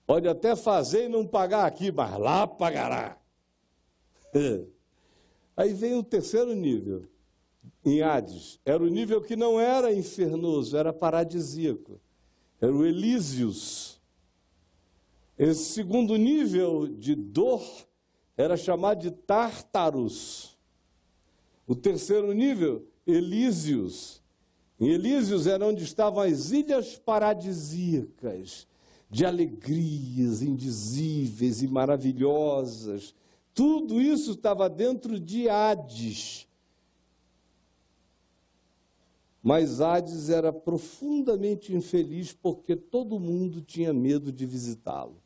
Pode 0.09 0.27
até 0.27 0.55
fazer 0.55 1.05
e 1.05 1.07
não 1.07 1.23
pagar 1.23 1.67
aqui, 1.67 1.91
mas 1.91 2.17
lá 2.17 2.47
pagará. 2.47 3.15
Aí 5.55 5.71
vem 5.71 5.93
o 5.93 6.01
terceiro 6.01 6.55
nível, 6.55 7.03
em 7.85 8.01
Hades. 8.01 8.59
Era 8.65 8.83
o 8.83 8.87
nível 8.87 9.21
que 9.21 9.35
não 9.35 9.59
era 9.59 9.93
infernoso, 9.93 10.75
era 10.75 10.91
paradisíaco. 10.91 12.01
Era 12.59 12.73
o 12.73 12.83
Elísios. 12.87 14.01
Esse 15.37 15.65
segundo 15.65 16.15
nível 16.15 16.87
de 16.87 17.13
dor 17.13 17.61
era 18.35 18.57
chamado 18.57 19.01
de 19.01 19.11
Tartarus. 19.11 20.57
O 21.67 21.75
terceiro 21.75 22.33
nível, 22.33 22.83
Elísios. 23.05 24.23
Em 24.79 24.89
Elísios 24.89 25.45
era 25.45 25.67
onde 25.67 25.83
estavam 25.83 26.23
as 26.23 26.49
ilhas 26.49 26.97
paradisíacas 26.97 28.67
de 29.09 29.25
alegrias 29.25 30.41
indizíveis 30.41 31.61
e 31.63 31.67
maravilhosas. 31.67 33.15
Tudo 33.53 33.99
isso 33.99 34.31
estava 34.31 34.69
dentro 34.69 35.19
de 35.19 35.49
Hades. 35.49 36.47
Mas 39.41 39.81
Hades 39.81 40.29
era 40.29 40.53
profundamente 40.53 41.73
infeliz 41.73 42.33
porque 42.33 42.75
todo 42.75 43.19
mundo 43.19 43.61
tinha 43.61 43.91
medo 43.91 44.31
de 44.31 44.45
visitá-lo. 44.45 45.21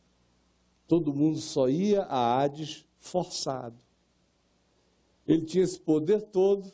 Todo 0.87 1.13
mundo 1.13 1.39
só 1.39 1.67
ia 1.67 2.03
a 2.03 2.41
Hades 2.41 2.85
forçado. 2.99 3.77
Ele 5.27 5.45
tinha 5.45 5.63
esse 5.63 5.79
poder 5.79 6.21
todo, 6.21 6.71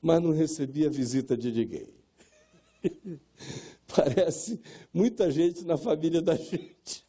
mas 0.00 0.22
não 0.22 0.32
recebia 0.32 0.90
visita 0.90 1.36
de 1.36 1.52
ninguém. 1.52 1.88
Parece 3.94 4.60
muita 4.92 5.30
gente 5.30 5.64
na 5.64 5.76
família 5.76 6.22
da 6.22 6.34
gente 6.36 7.04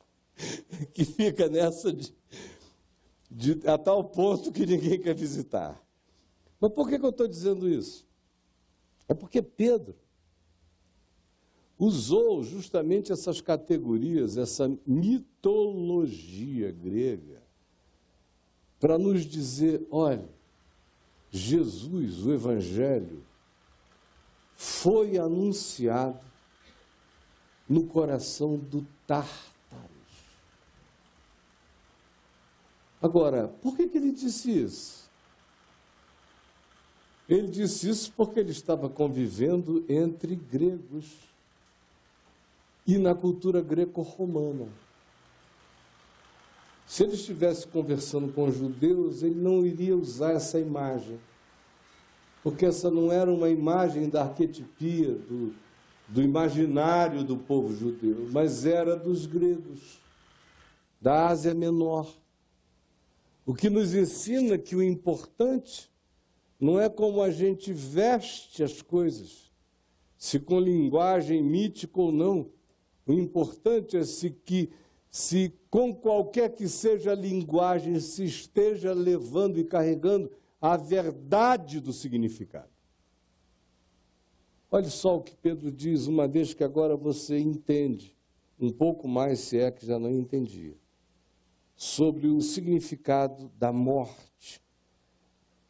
que 0.94 1.06
fica 1.06 1.48
nessa 1.48 1.94
de, 1.94 2.14
de, 3.32 3.68
a 3.68 3.78
tal 3.78 4.04
ponto 4.04 4.52
que 4.52 4.66
ninguém 4.66 5.00
quer 5.00 5.16
visitar. 5.16 5.82
Mas 6.60 6.72
por 6.74 6.90
que, 6.90 7.00
que 7.00 7.06
eu 7.06 7.10
estou 7.10 7.28
dizendo 7.28 7.70
isso? 7.70 8.06
É 9.08 9.14
porque 9.14 9.42
Pedro 9.42 9.96
usou 11.78 12.44
justamente 12.44 13.12
essas 13.12 13.42
categorias, 13.42 14.38
essa 14.38 14.68
mitologia 14.86 16.72
grega, 16.72 17.44
para 18.80 18.98
nos 18.98 19.26
dizer: 19.26 19.86
olha, 19.92 20.30
Jesus, 21.30 22.26
o 22.26 22.34
Evangelho, 22.34 23.24
foi 24.56 25.18
anunciado 25.18 26.25
no 27.68 27.86
coração 27.86 28.58
do 28.58 28.86
Tártaros. 29.08 29.46
Agora, 33.02 33.48
por 33.62 33.76
que, 33.76 33.88
que 33.88 33.98
ele 33.98 34.12
disse 34.12 34.52
isso? 34.52 35.06
Ele 37.28 37.48
disse 37.48 37.90
isso 37.90 38.12
porque 38.16 38.40
ele 38.40 38.52
estava 38.52 38.88
convivendo 38.88 39.84
entre 39.90 40.36
gregos 40.36 41.06
e 42.86 42.98
na 42.98 43.16
cultura 43.16 43.62
greco-romana. 43.62 44.68
Se 46.86 47.04
ele 47.04 47.16
estivesse 47.16 47.68
conversando 47.68 48.32
com 48.32 48.52
judeus, 48.52 49.24
ele 49.24 49.40
não 49.42 49.66
iria 49.66 49.98
usar 49.98 50.34
essa 50.34 50.60
imagem, 50.60 51.20
porque 52.44 52.66
essa 52.66 52.92
não 52.92 53.12
era 53.12 53.32
uma 53.32 53.50
imagem 53.50 54.08
da 54.08 54.22
arquetipia, 54.22 55.16
do, 55.16 55.56
do 56.08 56.22
imaginário 56.22 57.24
do 57.24 57.38
povo 57.38 57.76
judeu, 57.76 58.28
mas 58.32 58.66
era 58.66 58.96
dos 58.96 59.26
gregos, 59.26 60.00
da 61.02 61.28
Ásia 61.28 61.54
Menor. 61.54 62.12
O 63.46 63.54
que 63.54 63.70
nos 63.70 63.94
ensina 63.94 64.58
que 64.58 64.76
o 64.76 64.84
importante 64.84 65.90
não 66.60 66.80
é 66.80 66.90
como 66.90 67.22
a 67.22 67.30
gente 67.30 67.74
veste 67.74 68.64
as 68.64 68.82
coisas, 68.82 69.52
se 70.18 70.40
com 70.40 70.60
linguagem 70.60 71.44
mítica 71.44 72.00
ou 72.00 72.12
não. 72.12 72.50
O 73.06 73.14
importante 73.14 73.98
é 73.98 74.04
se 74.04 74.32
que 74.32 74.70
se 75.12 75.54
com 75.70 75.94
qualquer 75.94 76.50
que 76.56 76.68
seja 76.68 77.12
a 77.12 77.16
linguagem 77.16 78.00
se 78.00 78.26
esteja 78.26 78.94
levando 78.94 79.60
e 79.60 79.64
carregando 79.64 80.30
a 80.60 80.76
verdade 80.76 81.80
do 81.80 81.94
significado. 81.94 82.75
Olha 84.72 84.90
só 84.90 85.18
o 85.18 85.22
que 85.22 85.36
Pedro 85.36 85.72
diz, 85.72 86.08
uma 86.08 86.28
vez 86.28 86.54
que 86.54 86.64
agora 86.64 86.98
você 86.98 87.38
entende, 87.38 88.16
um 88.60 88.72
pouco 88.72 89.08
mais, 89.08 89.40
se 89.40 89.58
é 89.60 89.72
que 89.72 89.86
já 89.86 90.00
não 90.00 90.12
entendia, 90.12 90.76
sobre 91.76 92.28
o 92.28 92.42
significado 92.42 93.52
da 93.58 93.72
morte. 93.72 94.62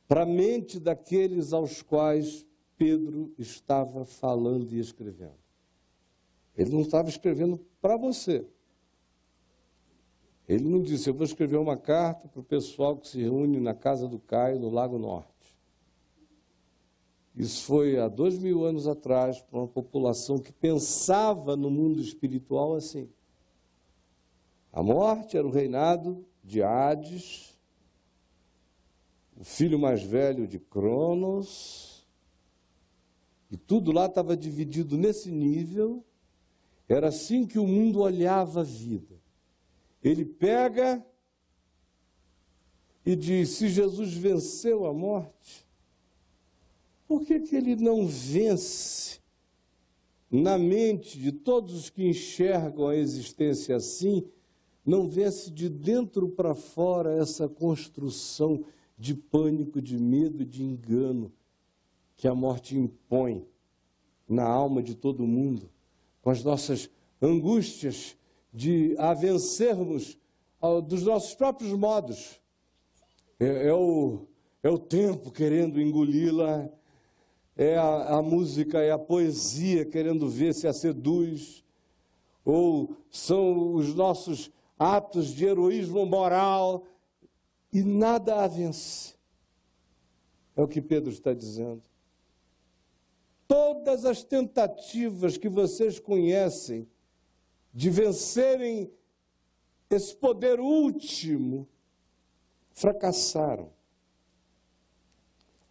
para 0.07 0.21
a 0.21 0.25
mente 0.25 0.79
daqueles 0.79 1.51
aos 1.51 1.81
quais 1.81 2.45
Pedro 2.77 3.33
estava 3.37 4.05
falando 4.05 4.71
e 4.71 4.79
escrevendo. 4.79 5.39
Ele 6.55 6.71
não 6.71 6.81
estava 6.81 7.09
escrevendo 7.09 7.57
para 7.81 7.97
você. 7.97 8.47
Ele 10.47 10.69
não 10.69 10.81
disse, 10.81 11.09
eu 11.09 11.13
vou 11.13 11.25
escrever 11.25 11.57
uma 11.57 11.75
carta 11.75 12.27
para 12.27 12.39
o 12.39 12.43
pessoal 12.43 12.97
que 12.97 13.07
se 13.07 13.19
reúne 13.19 13.59
na 13.59 13.73
casa 13.73 14.07
do 14.07 14.19
Caio, 14.19 14.59
no 14.59 14.69
Lago 14.69 14.99
Norte. 14.99 15.34
Isso 17.35 17.63
foi 17.65 17.99
há 17.99 18.07
dois 18.07 18.39
mil 18.39 18.63
anos 18.63 18.87
atrás, 18.87 19.41
para 19.41 19.59
uma 19.59 19.67
população 19.67 20.39
que 20.39 20.53
pensava 20.53 21.55
no 21.57 21.69
mundo 21.69 21.99
espiritual 21.99 22.75
assim. 22.75 23.09
A 24.71 24.81
morte 24.81 25.37
era 25.37 25.45
o 25.45 25.51
reinado 25.51 26.25
de 26.43 26.63
Hades, 26.63 27.57
o 29.37 29.43
filho 29.43 29.77
mais 29.77 30.01
velho 30.01 30.47
de 30.47 30.59
Cronos, 30.59 32.05
e 33.51 33.57
tudo 33.57 33.91
lá 33.91 34.05
estava 34.05 34.35
dividido 34.35 34.97
nesse 34.97 35.29
nível. 35.29 36.03
Era 36.87 37.09
assim 37.09 37.45
que 37.45 37.59
o 37.59 37.67
mundo 37.67 37.99
olhava 37.99 38.61
a 38.61 38.63
vida. 38.63 39.15
Ele 40.03 40.23
pega 40.23 41.05
e 43.05 43.15
diz: 43.15 43.49
se 43.49 43.67
Jesus 43.69 44.13
venceu 44.13 44.85
a 44.85 44.93
morte, 44.93 45.64
por 47.07 47.23
que, 47.25 47.39
que 47.39 47.55
ele 47.55 47.75
não 47.75 48.07
vence 48.07 49.19
na 50.29 50.57
mente 50.57 51.19
de 51.19 51.31
todos 51.31 51.75
os 51.75 51.89
que 51.89 52.07
enxergam 52.07 52.87
a 52.87 52.95
existência 52.95 53.75
assim? 53.75 54.27
Não 54.85 55.07
vence 55.07 55.49
de 55.51 55.69
dentro 55.69 56.29
para 56.29 56.53
fora 56.53 57.13
essa 57.15 57.47
construção 57.47 58.65
de 58.97 59.13
pânico, 59.13 59.81
de 59.81 59.97
medo, 59.97 60.45
de 60.45 60.63
engano 60.63 61.31
que 62.15 62.27
a 62.27 62.35
morte 62.35 62.77
impõe 62.77 63.45
na 64.27 64.43
alma 64.43 64.81
de 64.81 64.95
todo 64.95 65.27
mundo, 65.27 65.69
com 66.21 66.29
as 66.29 66.43
nossas 66.43 66.89
angústias 67.21 68.17
de 68.53 68.95
a 68.97 69.13
vencermos 69.13 70.17
dos 70.87 71.03
nossos 71.03 71.35
próprios 71.35 71.73
modos. 71.73 72.41
É, 73.39 73.67
é, 73.67 73.73
o, 73.73 74.25
é 74.63 74.69
o 74.69 74.79
tempo 74.79 75.29
querendo 75.29 75.79
engoli-la, 75.79 76.69
é 77.55 77.77
a, 77.77 78.17
a 78.17 78.21
música, 78.21 78.79
é 78.79 78.91
a 78.91 78.99
poesia 78.99 79.85
querendo 79.85 80.27
ver 80.27 80.53
se 80.53 80.67
a 80.67 80.73
seduz, 80.73 81.63
ou 82.43 82.95
são 83.09 83.73
os 83.73 83.93
nossos 83.93 84.51
atos 84.77 85.27
de 85.27 85.45
heroísmo 85.45 86.05
moral, 86.05 86.85
e 87.71 87.83
nada 87.83 88.43
a 88.43 88.47
vence. 88.47 89.15
É 90.55 90.61
o 90.61 90.67
que 90.67 90.81
Pedro 90.81 91.11
está 91.11 91.33
dizendo. 91.33 91.83
Todas 93.47 94.05
as 94.05 94.23
tentativas 94.23 95.37
que 95.37 95.49
vocês 95.49 95.99
conhecem 95.99 96.87
de 97.73 97.89
vencerem 97.89 98.89
esse 99.89 100.15
poder 100.15 100.59
último, 100.59 101.67
fracassaram. 102.71 103.74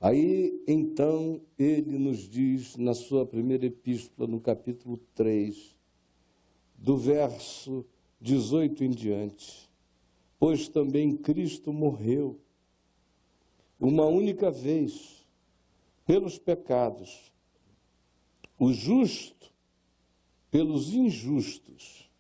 Aí, 0.04 0.62
então, 0.68 1.40
ele 1.58 1.98
nos 1.98 2.28
diz 2.28 2.76
na 2.76 2.92
sua 2.92 3.24
primeira 3.24 3.64
epístola, 3.64 4.28
no 4.28 4.38
capítulo 4.38 4.98
3, 5.14 5.74
do 6.76 6.94
verso 6.94 7.86
18 8.20 8.84
em 8.84 8.90
diante: 8.90 9.66
Pois 10.38 10.68
também 10.68 11.16
Cristo 11.16 11.72
morreu, 11.72 12.38
uma 13.80 14.04
única 14.04 14.50
vez, 14.50 15.26
pelos 16.04 16.38
pecados, 16.38 17.32
o 18.58 18.74
justo 18.74 19.50
pelos 20.50 20.92
injustos, 20.92 22.10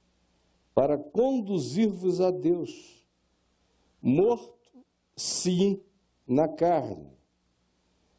para 0.74 0.96
conduzir-vos 0.96 2.18
a 2.22 2.30
Deus, 2.30 3.06
morto, 4.00 4.82
sim, 5.14 5.78
na 6.26 6.48
carne, 6.48 7.12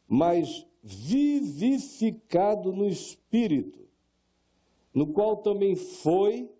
mas 0.08 0.66
vivificado 0.82 2.72
no 2.72 2.86
espírito, 2.86 3.86
no 4.94 5.08
qual 5.08 5.36
também 5.38 5.74
foi, 5.74 6.50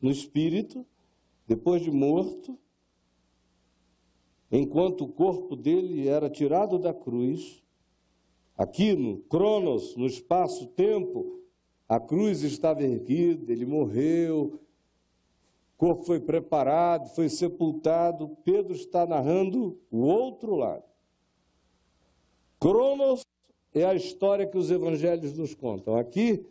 no 0.00 0.10
espírito, 0.10 0.86
depois 1.46 1.82
de 1.82 1.90
morto, 1.90 2.58
enquanto 4.50 5.04
o 5.04 5.12
corpo 5.12 5.56
dele 5.56 6.08
era 6.08 6.30
tirado 6.30 6.78
da 6.78 6.94
cruz, 6.94 7.62
aqui 8.56 8.94
no 8.94 9.18
Cronos, 9.22 9.96
no 9.96 10.06
espaço-tempo, 10.06 11.40
a 11.88 12.00
cruz 12.00 12.42
estava 12.42 12.82
erguida, 12.82 13.52
ele 13.52 13.66
morreu, 13.66 14.60
o 15.74 15.76
corpo 15.76 16.04
foi 16.04 16.20
preparado, 16.20 17.08
foi 17.08 17.28
sepultado. 17.28 18.36
Pedro 18.44 18.72
está 18.72 19.04
narrando 19.04 19.78
o 19.90 19.98
outro 19.98 20.54
lado. 20.54 20.91
Cronos 22.62 23.26
é 23.74 23.84
a 23.84 23.92
história 23.92 24.46
que 24.46 24.56
os 24.56 24.70
evangelhos 24.70 25.36
nos 25.36 25.52
contam. 25.52 25.96
Aqui 25.96 26.46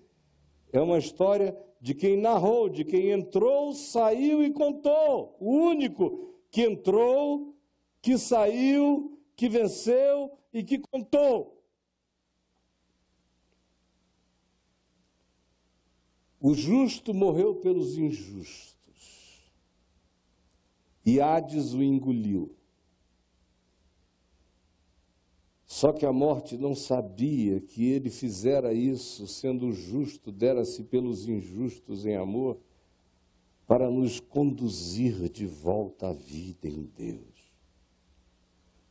é 0.73 0.81
uma 0.81 0.97
história 0.97 1.57
de 1.79 1.95
quem 1.95 2.17
narrou, 2.17 2.67
de 2.67 2.83
quem 2.83 3.11
entrou, 3.11 3.73
saiu 3.73 4.43
e 4.43 4.51
contou. 4.51 5.37
O 5.39 5.53
único 5.53 6.35
que 6.51 6.63
entrou, 6.63 7.55
que 8.01 8.17
saiu, 8.17 9.17
que 9.37 9.47
venceu 9.47 10.37
e 10.51 10.61
que 10.61 10.79
contou. 10.79 11.63
O 16.41 16.53
justo 16.53 17.13
morreu 17.13 17.55
pelos 17.55 17.97
injustos, 17.97 19.49
e 21.05 21.21
Hades 21.21 21.73
o 21.73 21.81
engoliu. 21.81 22.53
Só 25.81 25.91
que 25.91 26.05
a 26.05 26.13
morte 26.13 26.59
não 26.59 26.75
sabia 26.75 27.59
que 27.59 27.89
ele 27.89 28.11
fizera 28.11 28.71
isso, 28.71 29.25
sendo 29.25 29.73
justo, 29.73 30.31
dera-se 30.31 30.83
pelos 30.83 31.27
injustos 31.27 32.05
em 32.05 32.15
amor, 32.15 32.59
para 33.65 33.89
nos 33.89 34.19
conduzir 34.19 35.27
de 35.27 35.47
volta 35.47 36.09
à 36.09 36.13
vida 36.13 36.67
em 36.67 36.83
Deus. 36.83 37.51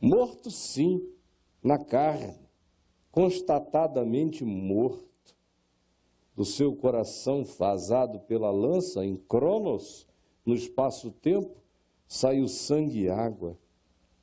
Morto, 0.01 0.51
sim, 0.51 1.01
na 1.63 1.77
carne, 1.77 2.35
constatadamente 3.09 4.43
morto 4.43 5.33
do 6.35 6.43
seu 6.43 6.75
coração 6.75 7.45
vazado 7.45 8.19
pela 8.19 8.51
lança 8.51 9.05
em 9.05 9.15
Cronos, 9.15 10.05
no 10.45 10.53
espaço-tempo, 10.53 11.55
saiu 12.05 12.49
sangue 12.49 13.03
e 13.03 13.09
água, 13.09 13.57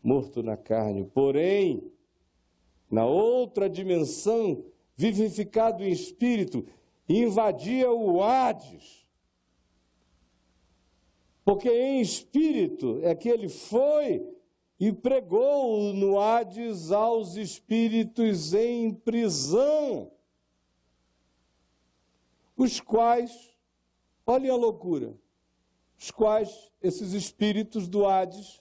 morto 0.02 0.42
na 0.42 0.58
carne. 0.58 1.02
Porém, 1.02 1.90
na 2.90 3.04
outra 3.04 3.68
dimensão, 3.68 4.64
vivificado 4.96 5.84
em 5.84 5.90
espírito, 5.90 6.66
invadia 7.08 7.90
o 7.90 8.22
Hades. 8.22 9.06
Porque 11.44 11.70
em 11.70 12.00
espírito 12.00 13.00
é 13.02 13.14
que 13.14 13.28
ele 13.28 13.48
foi 13.48 14.26
e 14.78 14.92
pregou 14.92 15.92
no 15.92 16.20
Hades 16.20 16.92
aos 16.92 17.36
espíritos 17.36 18.54
em 18.54 18.92
prisão 18.92 20.10
os 22.58 22.80
quais, 22.80 23.56
olhem 24.26 24.50
a 24.50 24.56
loucura, 24.56 25.16
os 25.96 26.10
quais, 26.10 26.72
esses 26.82 27.12
espíritos 27.12 27.86
do 27.88 28.04
Hades, 28.04 28.60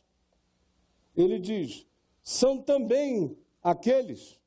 ele 1.16 1.40
diz, 1.40 1.86
são 2.22 2.62
também 2.62 3.36
aqueles, 3.64 4.38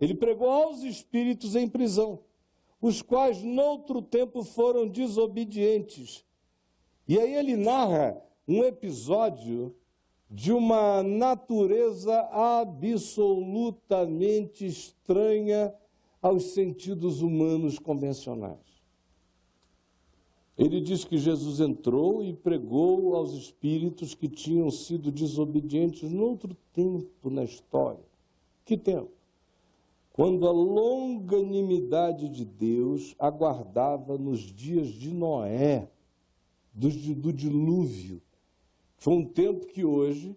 ele 0.00 0.14
pregou 0.14 0.50
aos 0.50 0.82
espíritos 0.82 1.54
em 1.54 1.68
prisão, 1.68 2.20
os 2.80 3.02
quais 3.02 3.42
noutro 3.42 4.00
tempo 4.02 4.42
foram 4.42 4.88
desobedientes. 4.88 6.24
E 7.06 7.18
aí 7.18 7.34
ele 7.34 7.56
narra 7.56 8.20
um 8.46 8.62
episódio 8.64 9.74
de 10.28 10.52
uma 10.52 11.02
natureza 11.02 12.20
absolutamente 12.32 14.66
estranha 14.66 15.74
aos 16.20 16.54
sentidos 16.54 17.20
humanos 17.20 17.78
convencionais. 17.78 18.72
Ele 20.56 20.80
diz 20.80 21.04
que 21.04 21.18
Jesus 21.18 21.60
entrou 21.60 22.24
e 22.24 22.32
pregou 22.32 23.14
aos 23.14 23.32
espíritos 23.32 24.14
que 24.14 24.28
tinham 24.28 24.70
sido 24.70 25.10
desobedientes 25.10 26.10
no 26.10 26.24
outro 26.24 26.56
tempo 26.72 27.28
na 27.30 27.44
história. 27.44 28.11
Que 28.64 28.76
tempo? 28.76 29.10
Quando 30.12 30.46
a 30.46 30.52
longanimidade 30.52 32.28
de 32.28 32.44
Deus 32.44 33.14
aguardava 33.18 34.18
nos 34.18 34.40
dias 34.40 34.88
de 34.88 35.12
Noé, 35.12 35.88
do, 36.72 36.88
do 37.14 37.32
dilúvio. 37.32 38.20
Foi 38.96 39.14
um 39.14 39.24
tempo 39.24 39.66
que 39.66 39.84
hoje 39.84 40.36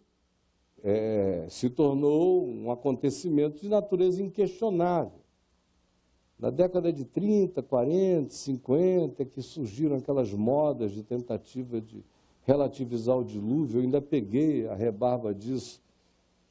é, 0.83 1.47
se 1.49 1.69
tornou 1.69 2.47
um 2.47 2.71
acontecimento 2.71 3.61
de 3.61 3.69
natureza 3.69 4.21
inquestionável. 4.21 5.19
Na 6.38 6.49
década 6.49 6.91
de 6.91 7.05
30, 7.05 7.63
40, 7.63 8.29
50, 8.29 9.25
que 9.25 9.41
surgiram 9.41 9.95
aquelas 9.95 10.33
modas 10.33 10.91
de 10.91 11.01
tentativa 11.01 11.79
de 11.79 12.03
relativizar 12.43 13.17
o 13.17 13.23
dilúvio, 13.23 13.79
eu 13.79 13.83
ainda 13.83 14.01
peguei 14.01 14.67
a 14.67 14.75
rebarba 14.75 15.33
disso, 15.33 15.81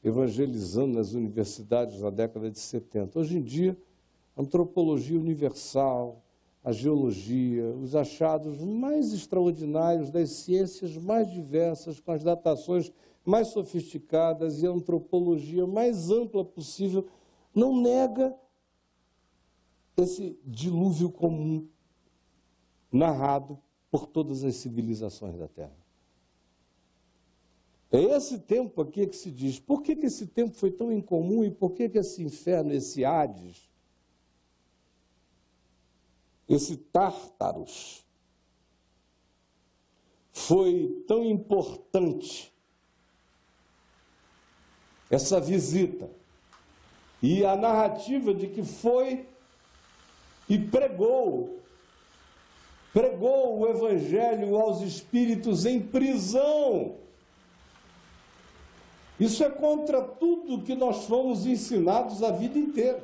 evangelizando 0.04 0.98
nas 0.98 1.14
universidades 1.14 1.98
na 1.98 2.10
década 2.10 2.50
de 2.50 2.58
70. 2.58 3.18
Hoje 3.18 3.38
em 3.38 3.42
dia, 3.42 3.76
antropologia 4.36 5.18
universal, 5.18 6.22
a 6.62 6.72
geologia, 6.72 7.74
os 7.74 7.96
achados 7.96 8.60
mais 8.60 9.14
extraordinários 9.14 10.10
das 10.10 10.28
ciências 10.30 10.96
mais 10.98 11.30
diversas, 11.30 11.98
com 11.98 12.12
as 12.12 12.22
datações 12.22 12.92
mais 13.24 13.48
sofisticadas 13.48 14.62
e 14.62 14.66
a 14.66 14.70
antropologia 14.70 15.66
mais 15.66 16.10
ampla 16.10 16.44
possível, 16.44 17.06
não 17.54 17.80
nega 17.80 18.36
esse 19.96 20.38
dilúvio 20.44 21.10
comum 21.10 21.66
narrado 22.92 23.58
por 23.90 24.06
todas 24.06 24.44
as 24.44 24.56
civilizações 24.56 25.38
da 25.38 25.48
Terra. 25.48 25.84
É 27.94 28.16
esse 28.16 28.40
tempo 28.40 28.82
aqui 28.82 29.06
que 29.06 29.14
se 29.14 29.30
diz, 29.30 29.60
por 29.60 29.80
que, 29.80 29.94
que 29.94 30.06
esse 30.06 30.26
tempo 30.26 30.56
foi 30.56 30.72
tão 30.72 30.90
incomum 30.90 31.44
e 31.44 31.50
por 31.52 31.70
que, 31.70 31.88
que 31.88 31.96
esse 31.96 32.24
inferno, 32.24 32.72
esse 32.72 33.04
Hades, 33.04 33.70
esse 36.48 36.76
Tártaros, 36.76 38.04
foi 40.32 41.04
tão 41.06 41.24
importante 41.24 42.52
essa 45.08 45.40
visita 45.40 46.10
e 47.22 47.44
a 47.44 47.54
narrativa 47.54 48.34
de 48.34 48.48
que 48.48 48.64
foi 48.64 49.28
e 50.48 50.58
pregou, 50.58 51.60
pregou 52.92 53.60
o 53.60 53.68
Evangelho 53.68 54.56
aos 54.56 54.80
espíritos 54.80 55.64
em 55.64 55.80
prisão. 55.80 57.03
Isso 59.18 59.44
é 59.44 59.50
contra 59.50 60.02
tudo 60.02 60.62
que 60.62 60.74
nós 60.74 61.06
fomos 61.06 61.46
ensinados 61.46 62.22
a 62.22 62.32
vida 62.32 62.58
inteira. 62.58 63.02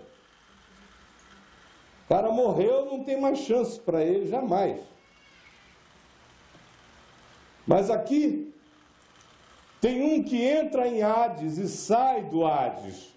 O 2.04 2.08
cara 2.08 2.30
morreu, 2.30 2.86
não 2.86 3.04
tem 3.04 3.20
mais 3.20 3.38
chance 3.38 3.78
para 3.78 4.02
ele, 4.04 4.28
jamais. 4.28 4.80
Mas 7.64 7.88
aqui, 7.88 8.52
tem 9.80 10.02
um 10.02 10.22
que 10.24 10.36
entra 10.42 10.88
em 10.88 11.02
Hades 11.02 11.56
e 11.56 11.68
sai 11.68 12.24
do 12.24 12.44
Hades. 12.44 13.10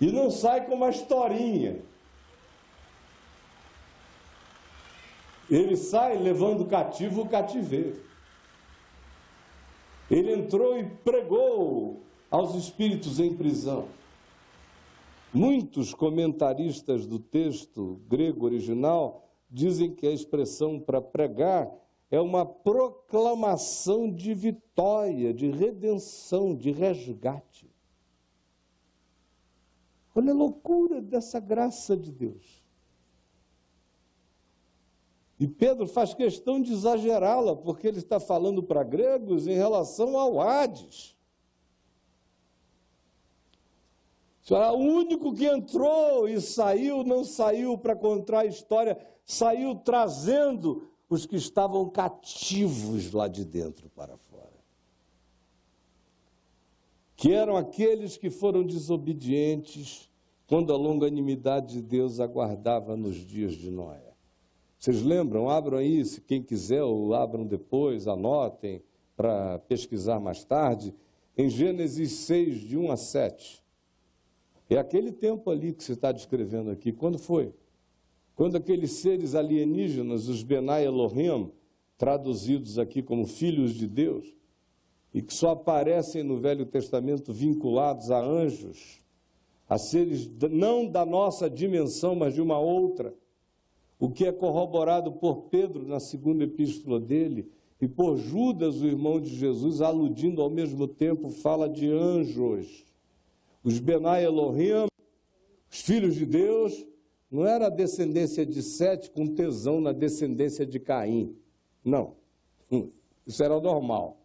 E 0.00 0.12
não 0.12 0.30
sai 0.30 0.64
com 0.64 0.74
uma 0.74 0.90
historinha. 0.90 1.82
Ele 5.50 5.76
sai 5.76 6.16
levando 6.16 6.64
cativo 6.64 7.22
o 7.22 7.28
cativeiro. 7.28 8.09
Ele 10.10 10.34
entrou 10.34 10.76
e 10.76 10.84
pregou 10.84 12.00
aos 12.30 12.54
espíritos 12.54 13.20
em 13.20 13.34
prisão. 13.34 13.86
Muitos 15.32 15.94
comentaristas 15.94 17.06
do 17.06 17.20
texto 17.20 18.00
grego 18.08 18.44
original 18.44 19.28
dizem 19.48 19.94
que 19.94 20.06
a 20.06 20.12
expressão 20.12 20.80
para 20.80 21.00
pregar 21.00 21.70
é 22.10 22.20
uma 22.20 22.44
proclamação 22.44 24.12
de 24.12 24.34
vitória, 24.34 25.32
de 25.32 25.48
redenção, 25.48 26.56
de 26.56 26.72
resgate. 26.72 27.70
Olha 30.12 30.32
a 30.32 30.36
loucura 30.36 31.00
dessa 31.00 31.38
graça 31.38 31.96
de 31.96 32.10
Deus. 32.10 32.59
E 35.40 35.48
Pedro 35.48 35.86
faz 35.86 36.12
questão 36.12 36.60
de 36.60 36.70
exagerá-la, 36.70 37.56
porque 37.56 37.88
ele 37.88 37.98
está 37.98 38.20
falando 38.20 38.62
para 38.62 38.84
gregos 38.84 39.46
em 39.46 39.54
relação 39.54 40.18
ao 40.18 40.38
Hades. 40.38 41.16
O 44.50 44.76
único 44.76 45.32
que 45.32 45.46
entrou 45.46 46.28
e 46.28 46.40
saiu, 46.42 47.02
não 47.04 47.24
saiu 47.24 47.78
para 47.78 47.96
contar 47.96 48.40
a 48.40 48.46
história, 48.46 48.98
saiu 49.24 49.76
trazendo 49.76 50.90
os 51.08 51.24
que 51.24 51.36
estavam 51.36 51.88
cativos 51.88 53.10
lá 53.10 53.26
de 53.26 53.44
dentro 53.44 53.88
para 53.90 54.18
fora. 54.18 54.60
Que 57.16 57.32
eram 57.32 57.56
aqueles 57.56 58.18
que 58.18 58.28
foram 58.28 58.62
desobedientes 58.62 60.10
quando 60.46 60.70
a 60.72 60.76
longanimidade 60.76 61.74
de 61.74 61.82
Deus 61.82 62.20
aguardava 62.20 62.94
nos 62.94 63.16
dias 63.16 63.54
de 63.54 63.70
Noé. 63.70 64.09
Vocês 64.80 65.02
lembram? 65.02 65.50
Abram 65.50 65.76
aí, 65.76 66.02
se 66.06 66.22
quem 66.22 66.42
quiser, 66.42 66.82
ou 66.82 67.12
abram 67.12 67.46
depois, 67.46 68.08
anotem 68.08 68.82
para 69.14 69.58
pesquisar 69.58 70.18
mais 70.18 70.42
tarde, 70.42 70.94
em 71.36 71.50
Gênesis 71.50 72.12
6, 72.12 72.60
de 72.60 72.78
1 72.78 72.90
a 72.90 72.96
7. 72.96 73.62
É 74.70 74.78
aquele 74.78 75.12
tempo 75.12 75.50
ali 75.50 75.74
que 75.74 75.84
você 75.84 75.92
está 75.92 76.10
descrevendo 76.10 76.70
aqui. 76.70 76.92
Quando 76.92 77.18
foi? 77.18 77.52
Quando 78.34 78.56
aqueles 78.56 78.92
seres 79.02 79.34
alienígenas, 79.34 80.28
os 80.28 80.42
Benai 80.42 80.86
Elohim, 80.86 81.52
traduzidos 81.98 82.78
aqui 82.78 83.02
como 83.02 83.26
filhos 83.26 83.74
de 83.74 83.86
Deus, 83.86 84.34
e 85.12 85.20
que 85.20 85.34
só 85.34 85.50
aparecem 85.50 86.22
no 86.22 86.38
Velho 86.38 86.64
Testamento 86.64 87.34
vinculados 87.34 88.10
a 88.10 88.18
anjos, 88.18 89.04
a 89.68 89.76
seres 89.76 90.30
não 90.50 90.86
da 90.86 91.04
nossa 91.04 91.50
dimensão, 91.50 92.14
mas 92.14 92.32
de 92.32 92.40
uma 92.40 92.58
outra, 92.58 93.14
o 94.00 94.10
que 94.10 94.24
é 94.24 94.32
corroborado 94.32 95.12
por 95.12 95.42
Pedro 95.50 95.86
na 95.86 96.00
segunda 96.00 96.42
epístola 96.44 96.98
dele, 96.98 97.52
e 97.78 97.86
por 97.86 98.16
Judas, 98.16 98.80
o 98.80 98.86
irmão 98.86 99.20
de 99.20 99.28
Jesus, 99.28 99.82
aludindo 99.82 100.40
ao 100.40 100.50
mesmo 100.50 100.88
tempo, 100.88 101.30
fala 101.30 101.68
de 101.68 101.90
anjos. 101.90 102.84
Os 103.62 103.78
Benai 103.78 104.24
Elohim, 104.24 104.86
os 105.70 105.80
filhos 105.80 106.14
de 106.14 106.26
Deus, 106.26 106.86
não 107.30 107.46
era 107.46 107.66
a 107.66 107.70
descendência 107.70 108.44
de 108.44 108.62
Sete 108.62 109.10
com 109.10 109.26
tesão 109.26 109.80
na 109.80 109.92
descendência 109.92 110.66
de 110.66 110.80
Caim. 110.80 111.36
Não. 111.84 112.16
Hum, 112.72 112.90
isso 113.26 113.42
era 113.42 113.60
normal. 113.60 114.18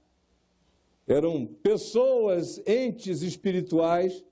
Eram 1.07 1.45
pessoas, 1.45 2.61
entes 2.65 3.21
espirituais, 3.21 4.23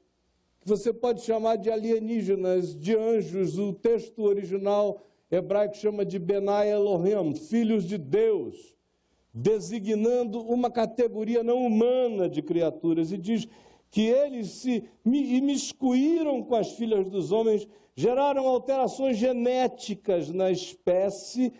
que 0.62 0.67
você 0.67 0.91
pode 0.91 1.21
chamar 1.21 1.58
de 1.58 1.69
alienígenas, 1.69 2.75
de 2.75 2.95
anjos. 2.95 3.58
O 3.58 3.73
texto 3.73 4.23
original 4.23 5.01
hebraico 5.35 5.75
chama 5.75 6.05
de 6.05 6.19
Benai 6.19 6.71
Elohim, 6.71 7.33
filhos 7.35 7.85
de 7.85 7.97
Deus, 7.97 8.75
designando 9.33 10.39
uma 10.41 10.69
categoria 10.69 11.43
não 11.43 11.65
humana 11.65 12.29
de 12.29 12.41
criaturas, 12.41 13.11
e 13.11 13.17
diz 13.17 13.47
que 13.89 14.01
eles 14.01 14.49
se 14.49 14.83
imiscuíram 15.05 16.43
com 16.43 16.55
as 16.55 16.71
filhas 16.73 17.05
dos 17.07 17.31
homens, 17.31 17.67
geraram 17.95 18.47
alterações 18.47 19.17
genéticas 19.17 20.29
na 20.29 20.51
espécie 20.51 21.53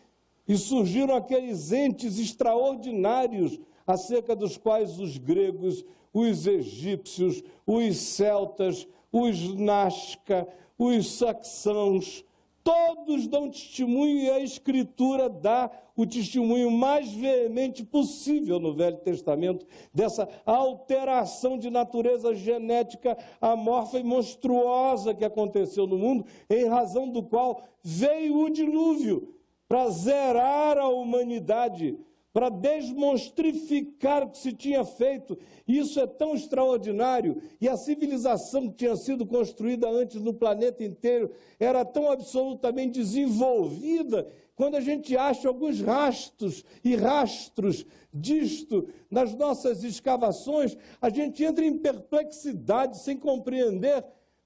e 0.48 0.58
surgiram 0.58 1.16
aqueles 1.16 1.72
entes 1.72 2.20
extraordinários 2.20 3.60
acerca 3.86 4.36
dos 4.36 4.58
quais 4.58 5.00
os 5.00 5.18
gregos, 5.18 5.86
os 6.14 6.46
egípcios, 6.46 7.44
os 7.66 7.98
celtas, 7.98 8.88
os 9.12 9.54
Nazca, 9.56 10.48
os 10.78 11.18
saxãos, 11.18 12.24
todos 12.64 13.28
dão 13.28 13.50
testemunho 13.50 14.18
e 14.20 14.30
a 14.30 14.40
Escritura 14.40 15.30
dá 15.30 15.70
o 15.96 16.06
testemunho 16.06 16.72
mais 16.72 17.12
veemente 17.12 17.84
possível 17.84 18.60
no 18.60 18.74
Velho 18.74 18.98
Testamento 18.98 19.66
dessa 19.94 20.28
alteração 20.46 21.58
de 21.58 21.70
natureza 21.70 22.34
genética 22.34 23.18
amorfa 23.40 24.00
e 24.00 24.04
monstruosa 24.04 25.14
que 25.14 25.26
aconteceu 25.26 25.86
no 25.86 25.98
mundo, 25.98 26.26
em 26.50 26.66
razão 26.66 27.10
do 27.10 27.22
qual 27.22 27.62
veio 27.84 28.40
o 28.40 28.50
dilúvio 28.50 29.36
para 29.68 29.90
zerar 29.90 30.78
a 30.78 30.88
humanidade 30.88 31.98
para 32.34 32.50
desmonstrificar 32.50 34.24
o 34.24 34.32
que 34.32 34.40
se 34.40 34.52
tinha 34.52 34.84
feito. 34.84 35.38
Isso 35.68 36.00
é 36.00 36.08
tão 36.08 36.34
extraordinário. 36.34 37.40
E 37.62 37.70
a 37.70 37.78
civilização 37.78 38.68
que 38.70 38.78
tinha 38.78 38.96
sido 38.96 39.26
construída 39.26 39.88
antes 39.88 40.20
no 40.20 40.34
planeta 40.34 40.84
inteiro 40.84 41.32
era 41.60 41.86
tão 41.86 42.12
absolutamente 42.12 43.00
desenvolvida. 43.00 44.28
Quando 44.56 44.76
a 44.76 44.82
gente 44.82 45.16
acha 45.16 45.48
alguns 45.48 45.80
rastros 45.80 46.66
e 46.84 46.96
rastros 46.96 47.86
disto 48.12 48.88
nas 49.10 49.36
nossas 49.36 49.84
escavações, 49.84 50.76
a 51.00 51.10
gente 51.10 51.44
entra 51.44 51.64
em 51.64 51.78
perplexidade 51.78 53.00
sem 53.00 53.16
compreender 53.16 54.04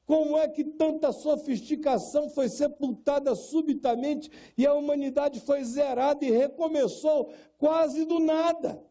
como 0.07 0.37
é 0.37 0.47
que 0.47 0.63
tanta 0.63 1.11
sofisticação 1.11 2.29
foi 2.29 2.47
sepultada 2.47 3.35
subitamente 3.35 4.31
e 4.57 4.65
a 4.65 4.73
humanidade 4.73 5.41
foi 5.41 5.61
zerada 5.65 6.23
e 6.23 6.31
recomeçou 6.31 7.29
quase 7.57 8.05
do 8.05 8.17
nada? 8.17 8.81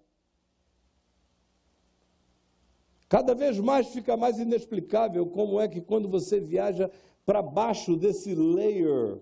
Cada 3.08 3.34
vez 3.34 3.58
mais 3.58 3.86
fica 3.86 4.14
mais 4.14 4.38
inexplicável 4.38 5.26
como 5.26 5.58
é 5.58 5.66
que 5.66 5.80
quando 5.80 6.06
você 6.06 6.38
viaja 6.38 6.90
para 7.24 7.40
baixo 7.40 7.96
desse 7.96 8.34
layer 8.34 9.18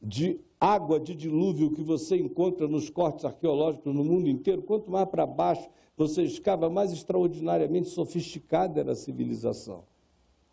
de 0.00 0.40
água 0.60 1.00
de 1.00 1.16
dilúvio 1.16 1.72
que 1.72 1.82
você 1.82 2.16
encontra 2.18 2.68
nos 2.68 2.88
cortes 2.88 3.24
arqueológicos 3.24 3.92
no 3.92 4.04
mundo 4.04 4.28
inteiro, 4.28 4.62
quanto 4.62 4.88
mais 4.88 5.08
para 5.08 5.26
baixo 5.26 5.68
você 5.96 6.22
escava, 6.22 6.70
mais 6.70 6.92
extraordinariamente 6.92 7.88
sofisticada 7.88 8.78
era 8.78 8.92
a 8.92 8.96
civilização. 8.96 9.90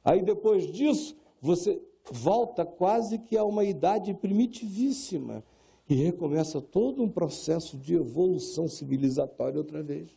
Aí 0.07 0.21
depois 0.21 0.71
disso, 0.71 1.17
você 1.41 1.81
volta 2.09 2.65
quase 2.65 3.19
que 3.19 3.35
a 3.35 3.43
uma 3.43 3.65
idade 3.65 4.13
primitivíssima 4.13 5.43
e 5.89 5.95
recomeça 5.95 6.61
todo 6.61 7.03
um 7.03 7.09
processo 7.09 7.75
de 7.75 7.95
evolução 7.95 8.69
civilizatória 8.69 9.57
outra 9.57 9.83
vez. 9.83 10.07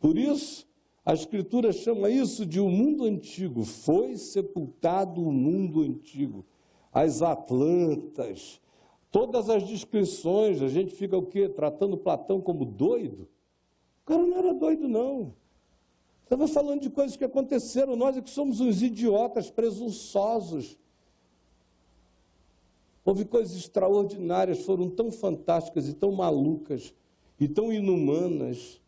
Por 0.00 0.16
isso, 0.16 0.66
a 1.04 1.12
Escritura 1.12 1.74
chama 1.74 2.08
isso 2.08 2.46
de 2.46 2.58
o 2.58 2.64
um 2.64 2.70
mundo 2.70 3.04
antigo. 3.04 3.64
Foi 3.64 4.16
sepultado 4.16 5.20
o 5.20 5.30
mundo 5.30 5.82
antigo. 5.82 6.42
As 6.90 7.20
Atlantas, 7.20 8.62
todas 9.10 9.50
as 9.50 9.62
descrições, 9.64 10.62
a 10.62 10.68
gente 10.68 10.94
fica 10.94 11.18
o 11.18 11.26
quê? 11.26 11.50
Tratando 11.50 11.98
Platão 11.98 12.40
como 12.40 12.64
doido? 12.64 13.28
O 14.00 14.06
cara 14.06 14.24
não 14.24 14.38
era 14.38 14.54
doido, 14.54 14.88
não. 14.88 15.34
Estava 16.24 16.48
falando 16.48 16.80
de 16.80 16.90
coisas 16.90 17.16
que 17.16 17.24
aconteceram. 17.24 17.94
Nós 17.94 18.16
é 18.16 18.22
que 18.22 18.30
somos 18.30 18.60
uns 18.60 18.82
idiotas 18.82 19.50
presunçosos. 19.50 20.76
Houve 23.04 23.26
coisas 23.26 23.54
extraordinárias, 23.54 24.64
foram 24.64 24.88
tão 24.88 25.12
fantásticas 25.12 25.88
e 25.88 25.92
tão 25.92 26.10
malucas 26.10 26.94
e 27.38 27.46
tão 27.46 27.70
inumanas 27.70 28.80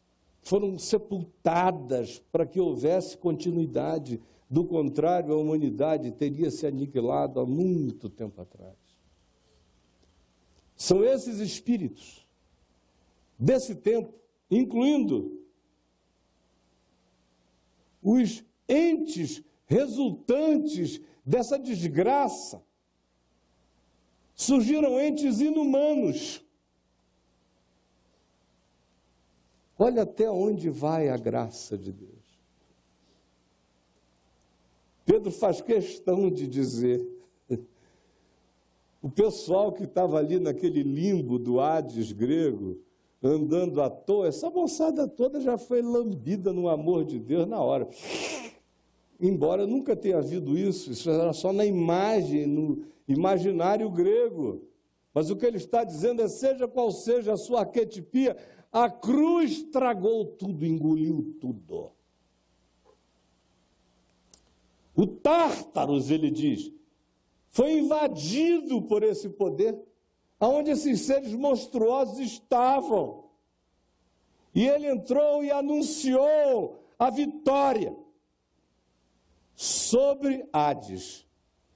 foram 0.42 0.78
sepultadas 0.78 2.22
para 2.32 2.46
que 2.46 2.58
houvesse 2.58 3.18
continuidade. 3.18 4.20
Do 4.48 4.64
contrário, 4.64 5.34
a 5.34 5.36
humanidade 5.36 6.12
teria 6.12 6.50
se 6.50 6.66
aniquilado 6.66 7.40
há 7.40 7.44
muito 7.44 8.08
tempo 8.08 8.40
atrás. 8.40 8.76
São 10.76 11.04
esses 11.04 11.40
espíritos 11.40 12.26
desse 13.38 13.74
tempo, 13.74 14.14
incluindo 14.50 15.45
os 18.06 18.42
entes 18.68 19.42
resultantes 19.66 21.00
dessa 21.24 21.58
desgraça. 21.58 22.62
Surgiram 24.34 25.00
entes 25.00 25.40
inumanos 25.40 26.46
Olha 29.78 30.02
até 30.02 30.30
onde 30.30 30.70
vai 30.70 31.08
a 31.08 31.16
graça 31.16 31.76
de 31.76 31.92
Deus. 31.92 32.16
Pedro 35.04 35.30
faz 35.30 35.60
questão 35.60 36.30
de 36.30 36.46
dizer: 36.46 37.06
o 39.02 39.10
pessoal 39.10 39.70
que 39.72 39.84
estava 39.84 40.18
ali 40.18 40.40
naquele 40.40 40.82
limbo 40.82 41.38
do 41.38 41.60
Hades 41.60 42.10
grego, 42.10 42.80
andando 43.26 43.80
à 43.80 43.90
toa, 43.90 44.28
essa 44.28 44.50
moçada 44.50 45.06
toda 45.06 45.40
já 45.40 45.58
foi 45.58 45.82
lambida 45.82 46.52
no 46.52 46.68
amor 46.68 47.04
de 47.04 47.18
Deus 47.18 47.46
na 47.46 47.60
hora. 47.60 47.88
Embora 49.20 49.66
nunca 49.66 49.96
tenha 49.96 50.18
havido 50.18 50.58
isso, 50.58 50.92
isso 50.92 51.10
era 51.10 51.32
só 51.32 51.52
na 51.52 51.64
imagem, 51.64 52.46
no 52.46 52.84
imaginário 53.08 53.90
grego. 53.90 54.62
Mas 55.14 55.30
o 55.30 55.36
que 55.36 55.46
ele 55.46 55.56
está 55.56 55.84
dizendo 55.84 56.20
é: 56.20 56.28
seja 56.28 56.68
qual 56.68 56.90
seja 56.90 57.32
a 57.32 57.36
sua 57.36 57.60
arquetipia, 57.60 58.36
a 58.70 58.90
cruz 58.90 59.62
tragou 59.64 60.24
tudo, 60.26 60.66
engoliu 60.66 61.34
tudo. 61.40 61.90
O 64.94 65.06
Tártaros, 65.06 66.10
ele 66.10 66.30
diz, 66.30 66.72
foi 67.48 67.78
invadido 67.78 68.82
por 68.82 69.02
esse 69.02 69.28
poder, 69.28 69.78
aonde 70.38 70.70
esses 70.70 71.02
seres 71.02 71.32
monstruosos 71.32 72.18
estavam. 72.18 73.24
E 74.54 74.66
ele 74.66 74.88
entrou 74.88 75.44
e 75.44 75.50
anunciou 75.50 76.82
a 76.98 77.10
vitória 77.10 77.94
sobre 79.54 80.48
Hades, 80.52 81.26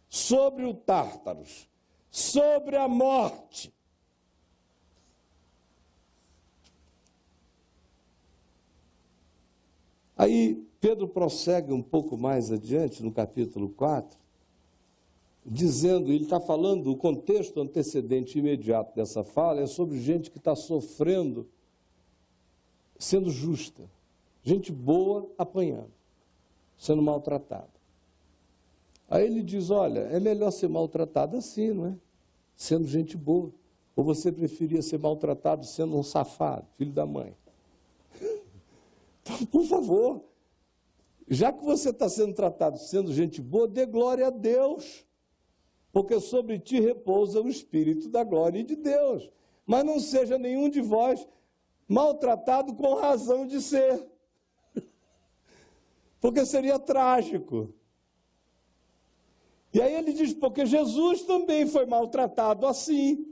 sobre 0.09 0.65
o 0.65 0.75
Tártaros, 0.75 1.69
sobre 2.11 2.77
a 2.77 2.89
morte. 2.89 3.73
Aí 10.17 10.67
Pedro 10.81 11.09
prossegue 11.09 11.73
um 11.73 11.83
pouco 11.83 12.17
mais 12.17 12.51
adiante, 12.51 13.03
no 13.03 13.13
capítulo 13.13 13.69
4, 13.71 14.19
dizendo, 15.45 16.11
ele 16.11 16.25
está 16.25 16.41
falando, 16.41 16.91
o 16.91 16.97
contexto 16.97 17.61
antecedente 17.61 18.39
imediato 18.39 18.95
dessa 18.95 19.25
fala 19.25 19.61
é 19.61 19.67
sobre 19.67 19.99
gente 19.99 20.31
que 20.31 20.39
está 20.39 20.55
sofrendo, 20.55 21.49
sendo 22.99 23.31
justa, 23.31 23.83
gente 24.43 24.71
boa 24.71 25.31
apanhando, 25.39 25.91
sendo 26.77 27.03
maltratada. 27.03 27.81
Aí 29.09 29.27
ele 29.27 29.43
diz: 29.43 29.71
olha, 29.71 30.01
é 30.01 30.21
melhor 30.21 30.53
ser 30.53 30.69
maltratado 30.69 31.37
assim, 31.37 31.73
não 31.73 31.87
é? 31.87 31.95
Sendo 32.55 32.87
gente 32.87 33.17
boa. 33.17 33.51
Ou 33.97 34.05
você 34.05 34.31
preferia 34.31 34.81
ser 34.83 34.99
maltratado 34.99 35.67
sendo 35.67 35.97
um 35.97 36.03
safado, 36.03 36.67
filho 36.79 36.93
da 36.93 37.05
mãe? 37.05 37.35
Então, 39.23 39.47
por 39.47 39.65
favor, 39.65 40.25
já 41.29 41.53
que 41.53 41.63
você 41.63 41.91
está 41.91 42.09
sendo 42.09 42.33
tratado 42.33 42.79
sendo 42.79 43.13
gente 43.13 43.41
boa, 43.41 43.69
dê 43.69 43.85
glória 43.85 44.27
a 44.27 44.31
Deus, 44.31 45.05
porque 45.93 46.21
sobre 46.21 46.59
ti 46.59 46.81
repousa 46.81 47.41
o 47.41 47.49
Espírito 47.49 48.09
da 48.09 48.23
glória 48.23 48.63
de 48.63 48.77
Deus. 48.77 49.31
Mas 49.67 49.85
não 49.85 49.99
seja 50.01 50.39
nenhum 50.39 50.69
de 50.69 50.81
vós 50.81 51.27
maltratado 51.89 52.75
com 52.75 52.95
razão 52.95 53.47
de 53.47 53.61
ser, 53.61 54.07
porque 56.21 56.47
seria 56.47 56.79
trágico. 56.79 57.75
E 59.73 59.81
aí 59.81 59.95
ele 59.95 60.13
diz: 60.13 60.33
porque 60.33 60.67
Jesus 60.67 61.23
também 61.23 61.67
foi 61.67 61.87
maltratado 61.87 62.67
assim. 62.67 63.27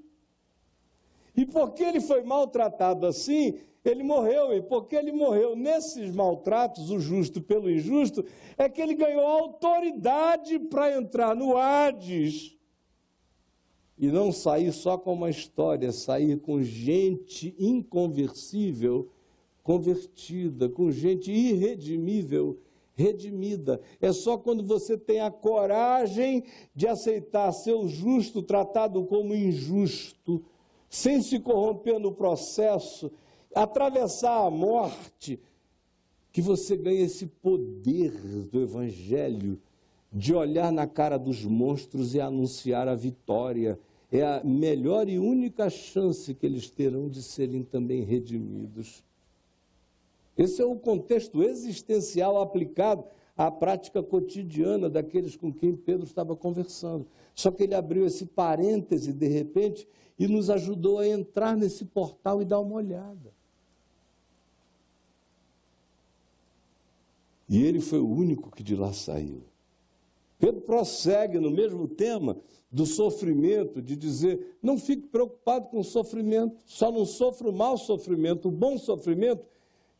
E 1.36 1.46
porque 1.46 1.84
ele 1.84 2.00
foi 2.00 2.22
maltratado 2.24 3.06
assim, 3.06 3.60
ele 3.88 4.02
morreu, 4.02 4.52
e 4.52 4.60
porque 4.62 4.96
ele 4.96 5.12
morreu 5.12 5.56
nesses 5.56 6.14
maltratos, 6.14 6.90
o 6.90 6.98
justo 6.98 7.40
pelo 7.40 7.70
injusto, 7.70 8.24
é 8.56 8.68
que 8.68 8.80
ele 8.80 8.94
ganhou 8.94 9.26
autoridade 9.26 10.58
para 10.58 10.96
entrar 10.96 11.34
no 11.34 11.56
Hades 11.56 12.58
e 13.98 14.08
não 14.08 14.30
sair 14.30 14.72
só 14.72 14.96
com 14.96 15.12
uma 15.12 15.28
história, 15.28 15.90
sair 15.90 16.38
com 16.38 16.62
gente 16.62 17.54
inconversível, 17.58 19.10
convertida, 19.62 20.68
com 20.68 20.90
gente 20.90 21.32
irredimível, 21.32 22.60
redimida. 22.94 23.80
É 24.00 24.12
só 24.12 24.38
quando 24.38 24.62
você 24.62 24.96
tem 24.96 25.20
a 25.20 25.30
coragem 25.30 26.44
de 26.74 26.86
aceitar 26.86 27.52
seu 27.52 27.88
justo 27.88 28.40
tratado 28.40 29.04
como 29.04 29.34
injusto, 29.34 30.44
sem 30.88 31.20
se 31.20 31.38
corromper 31.40 31.98
no 31.98 32.12
processo 32.12 33.10
atravessar 33.54 34.46
a 34.46 34.50
morte, 34.50 35.40
que 36.32 36.42
você 36.42 36.76
ganha 36.76 37.04
esse 37.04 37.26
poder 37.26 38.12
do 38.50 38.60
Evangelho 38.60 39.60
de 40.12 40.34
olhar 40.34 40.72
na 40.72 40.86
cara 40.86 41.18
dos 41.18 41.44
monstros 41.44 42.14
e 42.14 42.20
anunciar 42.20 42.88
a 42.88 42.94
vitória. 42.94 43.78
É 44.10 44.22
a 44.22 44.42
melhor 44.42 45.08
e 45.08 45.18
única 45.18 45.68
chance 45.68 46.34
que 46.34 46.46
eles 46.46 46.70
terão 46.70 47.08
de 47.08 47.22
serem 47.22 47.62
também 47.62 48.02
redimidos. 48.02 49.04
Esse 50.36 50.62
é 50.62 50.64
o 50.64 50.76
contexto 50.76 51.42
existencial 51.42 52.40
aplicado 52.40 53.04
à 53.36 53.50
prática 53.50 54.02
cotidiana 54.02 54.88
daqueles 54.88 55.36
com 55.36 55.52
quem 55.52 55.74
Pedro 55.76 56.06
estava 56.06 56.34
conversando. 56.34 57.06
Só 57.34 57.50
que 57.50 57.64
ele 57.64 57.74
abriu 57.74 58.06
esse 58.06 58.24
parêntese 58.24 59.12
de 59.12 59.26
repente 59.26 59.86
e 60.18 60.26
nos 60.26 60.48
ajudou 60.48 61.00
a 61.00 61.08
entrar 61.08 61.56
nesse 61.56 61.84
portal 61.84 62.40
e 62.40 62.44
dar 62.44 62.60
uma 62.60 62.76
olhada. 62.76 63.37
E 67.48 67.64
ele 67.64 67.80
foi 67.80 67.98
o 67.98 68.08
único 68.08 68.50
que 68.50 68.62
de 68.62 68.76
lá 68.76 68.92
saiu. 68.92 69.42
Pedro 70.38 70.60
prossegue 70.60 71.38
no 71.38 71.50
mesmo 71.50 71.88
tema 71.88 72.36
do 72.70 72.86
sofrimento, 72.86 73.80
de 73.80 73.96
dizer: 73.96 74.58
não 74.62 74.78
fique 74.78 75.08
preocupado 75.08 75.68
com 75.68 75.80
o 75.80 75.84
sofrimento, 75.84 76.62
só 76.66 76.92
não 76.92 77.04
sofra 77.04 77.48
o 77.48 77.52
mau 77.52 77.76
sofrimento. 77.76 78.48
O 78.48 78.52
bom 78.52 78.78
sofrimento 78.78 79.44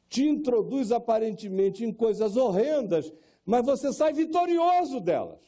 te 0.08 0.26
introduz 0.26 0.92
aparentemente 0.92 1.84
em 1.84 1.92
coisas 1.92 2.36
horrendas, 2.36 3.12
mas 3.44 3.64
você 3.64 3.92
sai 3.92 4.12
vitorioso 4.12 5.00
delas. 5.00 5.40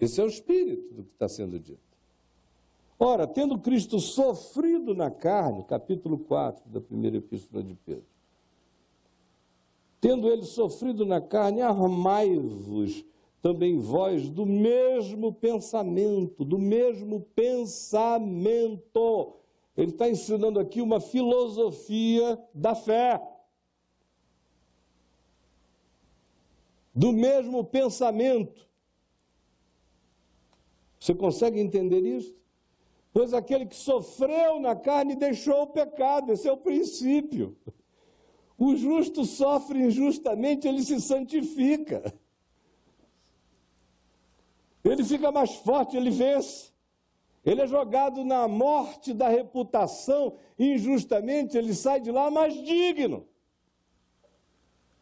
Esse 0.00 0.20
é 0.20 0.24
o 0.24 0.28
espírito 0.28 0.94
do 0.94 1.04
que 1.04 1.12
está 1.12 1.28
sendo 1.28 1.58
dito. 1.58 1.80
Ora, 2.98 3.26
tendo 3.26 3.58
Cristo 3.58 3.98
sofrido 3.98 4.94
na 4.94 5.10
carne, 5.10 5.64
capítulo 5.64 6.18
4 6.18 6.70
da 6.70 6.80
primeira 6.80 7.16
epístola 7.16 7.62
de 7.62 7.74
Pedro, 7.74 8.11
Tendo 10.02 10.28
ele 10.28 10.42
sofrido 10.42 11.06
na 11.06 11.20
carne, 11.20 11.62
armai-vos 11.62 13.04
também 13.40 13.78
vós 13.78 14.28
do 14.28 14.44
mesmo 14.44 15.32
pensamento, 15.32 16.44
do 16.44 16.58
mesmo 16.58 17.20
pensamento. 17.36 19.36
Ele 19.76 19.92
está 19.92 20.10
ensinando 20.10 20.58
aqui 20.58 20.82
uma 20.82 20.98
filosofia 20.98 22.36
da 22.52 22.74
fé. 22.74 23.22
Do 26.92 27.12
mesmo 27.12 27.64
pensamento. 27.64 28.68
Você 30.98 31.14
consegue 31.14 31.60
entender 31.60 32.00
isso? 32.00 32.34
Pois 33.12 33.32
aquele 33.32 33.66
que 33.66 33.76
sofreu 33.76 34.58
na 34.58 34.74
carne 34.74 35.14
deixou 35.14 35.62
o 35.62 35.66
pecado, 35.68 36.32
esse 36.32 36.48
é 36.48 36.52
o 36.52 36.56
princípio. 36.56 37.56
O 38.62 38.76
justo 38.76 39.24
sofre 39.24 39.86
injustamente, 39.86 40.68
ele 40.68 40.84
se 40.84 41.00
santifica. 41.00 42.14
Ele 44.84 45.02
fica 45.02 45.32
mais 45.32 45.52
forte, 45.56 45.96
ele 45.96 46.10
vence. 46.10 46.70
Ele 47.44 47.60
é 47.60 47.66
jogado 47.66 48.24
na 48.24 48.46
morte 48.46 49.12
da 49.12 49.28
reputação, 49.28 50.36
injustamente, 50.56 51.58
ele 51.58 51.74
sai 51.74 52.00
de 52.00 52.12
lá 52.12 52.30
mais 52.30 52.54
digno. 52.54 53.26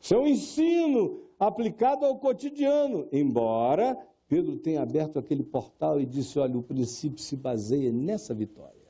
Isso 0.00 0.14
é 0.14 0.18
um 0.18 0.26
ensino 0.26 1.28
aplicado 1.38 2.06
ao 2.06 2.18
cotidiano, 2.18 3.08
embora 3.12 3.94
Pedro 4.26 4.56
tenha 4.56 4.80
aberto 4.80 5.18
aquele 5.18 5.42
portal 5.42 6.00
e 6.00 6.06
disse: 6.06 6.38
olha, 6.38 6.56
o 6.56 6.62
princípio 6.62 7.18
se 7.18 7.36
baseia 7.36 7.92
nessa 7.92 8.32
vitória. 8.32 8.88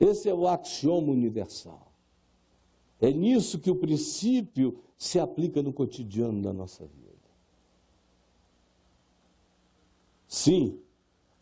Esse 0.00 0.28
é 0.28 0.34
o 0.34 0.48
axioma 0.48 1.12
universal. 1.12 1.91
É 3.02 3.10
nisso 3.10 3.58
que 3.58 3.68
o 3.68 3.74
princípio 3.74 4.78
se 4.96 5.18
aplica 5.18 5.60
no 5.60 5.72
cotidiano 5.72 6.40
da 6.40 6.52
nossa 6.52 6.86
vida. 6.86 7.02
Sim, 10.28 10.78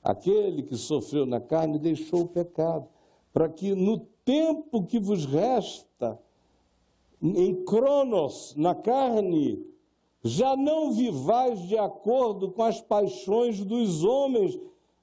aquele 0.03 0.63
que 0.63 0.75
sofreu 0.75 1.27
na 1.27 1.39
carne 1.39 1.79
deixou 1.79 2.23
o 2.23 2.29
pecado, 2.29 2.89
para 3.31 3.47
que 3.47 3.75
no 3.75 3.99
tempo 4.25 4.87
que 4.87 4.99
vos 4.99 5.27
resta, 5.27 6.19
em 7.21 7.63
cronos, 7.67 8.55
na 8.57 8.75
carne, 8.75 9.63
já 10.25 10.57
não 10.57 10.93
vivais 10.93 11.61
de 11.69 11.77
acordo 11.77 12.51
com 12.51 12.63
as 12.63 12.81
paixões 12.81 13.63
dos 13.63 14.03
homens, 14.03 14.59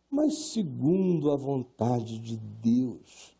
mas 0.10 0.34
segundo 0.34 1.30
a 1.30 1.36
vontade 1.36 2.18
de 2.18 2.36
Deus. 2.36 3.37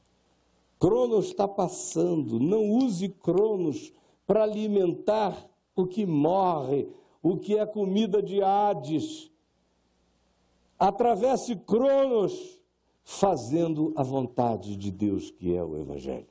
Cronos 0.80 1.28
está 1.28 1.48
passando, 1.48 2.40
não 2.40 2.70
use 2.70 3.10
Cronos 3.10 3.92
para 4.26 4.44
alimentar 4.44 5.50
o 5.76 5.86
que 5.86 6.06
morre, 6.06 6.88
o 7.22 7.38
que 7.38 7.58
é 7.58 7.66
comida 7.66 8.22
de 8.22 8.42
Hades 8.42 9.32
atravesse 10.78 11.56
Cronos, 11.56 12.62
fazendo 13.04 13.94
a 13.96 14.04
vontade 14.04 14.76
de 14.76 14.92
Deus, 14.92 15.32
que 15.32 15.56
é 15.56 15.64
o 15.64 15.78
Evangelho. 15.78 16.28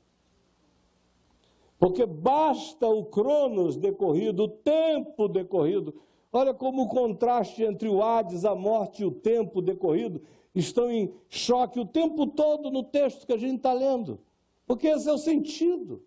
Porque 1.78 2.07
basta 2.07 2.86
o 2.86 3.07
Cronos 3.07 3.76
decorrido, 3.76 4.44
o 4.44 4.49
tempo 4.49 5.26
decorrido. 5.26 5.94
Olha 6.32 6.55
como 6.55 6.82
o 6.82 6.88
contraste 6.88 7.62
entre 7.62 7.88
o 7.88 8.03
Hades, 8.03 8.44
a 8.44 8.55
morte 8.55 9.03
e 9.03 9.07
o 9.07 9.11
tempo 9.11 9.61
decorrido 9.61 10.20
estão 10.55 10.90
em 10.90 11.12
choque 11.28 11.80
o 11.80 11.86
tempo 11.86 12.26
todo 12.26 12.70
no 12.70 12.82
texto 12.82 13.26
que 13.26 13.32
a 13.32 13.38
gente 13.38 13.57
está 13.57 13.72
lendo. 13.72 14.18
Porque 14.66 14.88
esse 14.88 15.08
é 15.08 15.12
o 15.12 15.18
sentido. 15.18 16.02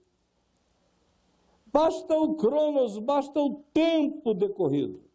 Basta 1.66 2.16
o 2.18 2.36
Cronos, 2.36 2.98
basta 2.98 3.40
o 3.40 3.64
tempo 3.74 4.34
decorrido 4.34 5.10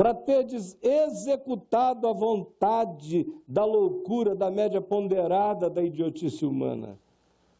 para 0.00 0.14
teres 0.14 0.78
executado 0.80 2.08
a 2.08 2.12
vontade 2.14 3.30
da 3.46 3.66
loucura, 3.66 4.34
da 4.34 4.50
média 4.50 4.80
ponderada 4.80 5.68
da 5.68 5.82
idiotice 5.82 6.46
humana, 6.46 6.98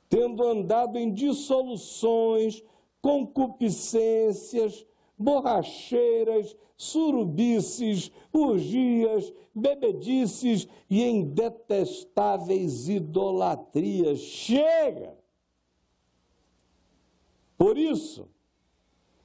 tendo 0.09 0.43
andado 0.43 0.97
em 0.97 1.13
dissoluções, 1.13 2.65
concupiscências, 3.03 4.87
borracheiras, 5.21 6.57
surubices, 6.77 8.11
urgias, 8.33 9.31
bebedices 9.55 10.67
e 10.89 11.03
em 11.03 11.23
detestáveis 11.23 12.89
idolatrias. 12.89 14.19
Chega! 14.21 15.15
Por 17.59 17.77
isso, 17.77 18.27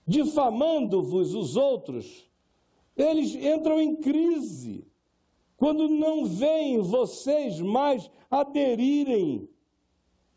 difamando-vos 0.05 1.33
os 1.33 1.55
outros, 1.55 2.29
eles 2.97 3.33
entram 3.33 3.79
em 3.79 3.95
crise 3.95 4.85
quando 5.55 5.87
não 5.87 6.25
veem 6.25 6.79
vocês 6.81 7.61
mais 7.61 8.11
aderirem, 8.29 9.47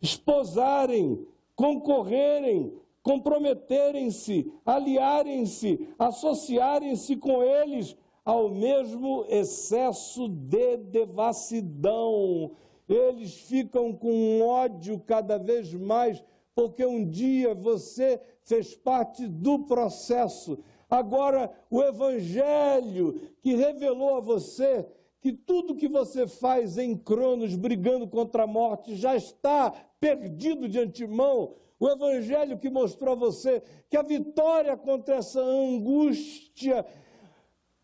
esposarem, 0.01 1.27
concorrerem, 1.57 2.73
comprometerem-se, 3.09 4.53
aliarem-se, 4.67 5.89
associarem-se 5.99 7.17
com 7.17 7.43
eles 7.43 7.97
ao 8.23 8.51
mesmo 8.51 9.25
excesso 9.31 10.29
de 10.29 10.77
devassidão. 10.77 12.53
Eles 12.87 13.35
ficam 13.35 13.95
com 13.95 14.43
ódio 14.43 15.01
cada 15.01 15.39
vez 15.39 15.73
mais, 15.73 16.23
porque 16.55 16.85
um 16.85 17.09
dia 17.09 17.55
você 17.55 18.21
fez 18.43 18.75
parte 18.75 19.27
do 19.27 19.61
processo 19.61 20.59
Agora, 20.91 21.53
o 21.71 21.83
Evangelho 21.83 23.21
que 23.43 23.55
revelou 23.55 24.17
a 24.17 24.21
você 24.21 24.87
que 25.21 25.33
tudo 25.33 25.75
que 25.75 25.89
você 25.89 26.27
faz 26.27 26.79
em 26.79 26.97
Cronos, 26.97 27.55
brigando 27.57 28.09
contra 28.09 28.45
a 28.45 28.47
morte, 28.47 28.95
já 28.95 29.15
está 29.15 29.71
perdido 30.01 30.69
de 30.69 30.79
antemão. 30.79 31.57
O 31.81 31.89
Evangelho 31.89 32.59
que 32.59 32.69
mostrou 32.69 33.13
a 33.13 33.17
você 33.17 33.63
que 33.89 33.97
a 33.97 34.03
vitória 34.03 34.77
contra 34.77 35.17
essa 35.17 35.41
angústia 35.41 36.85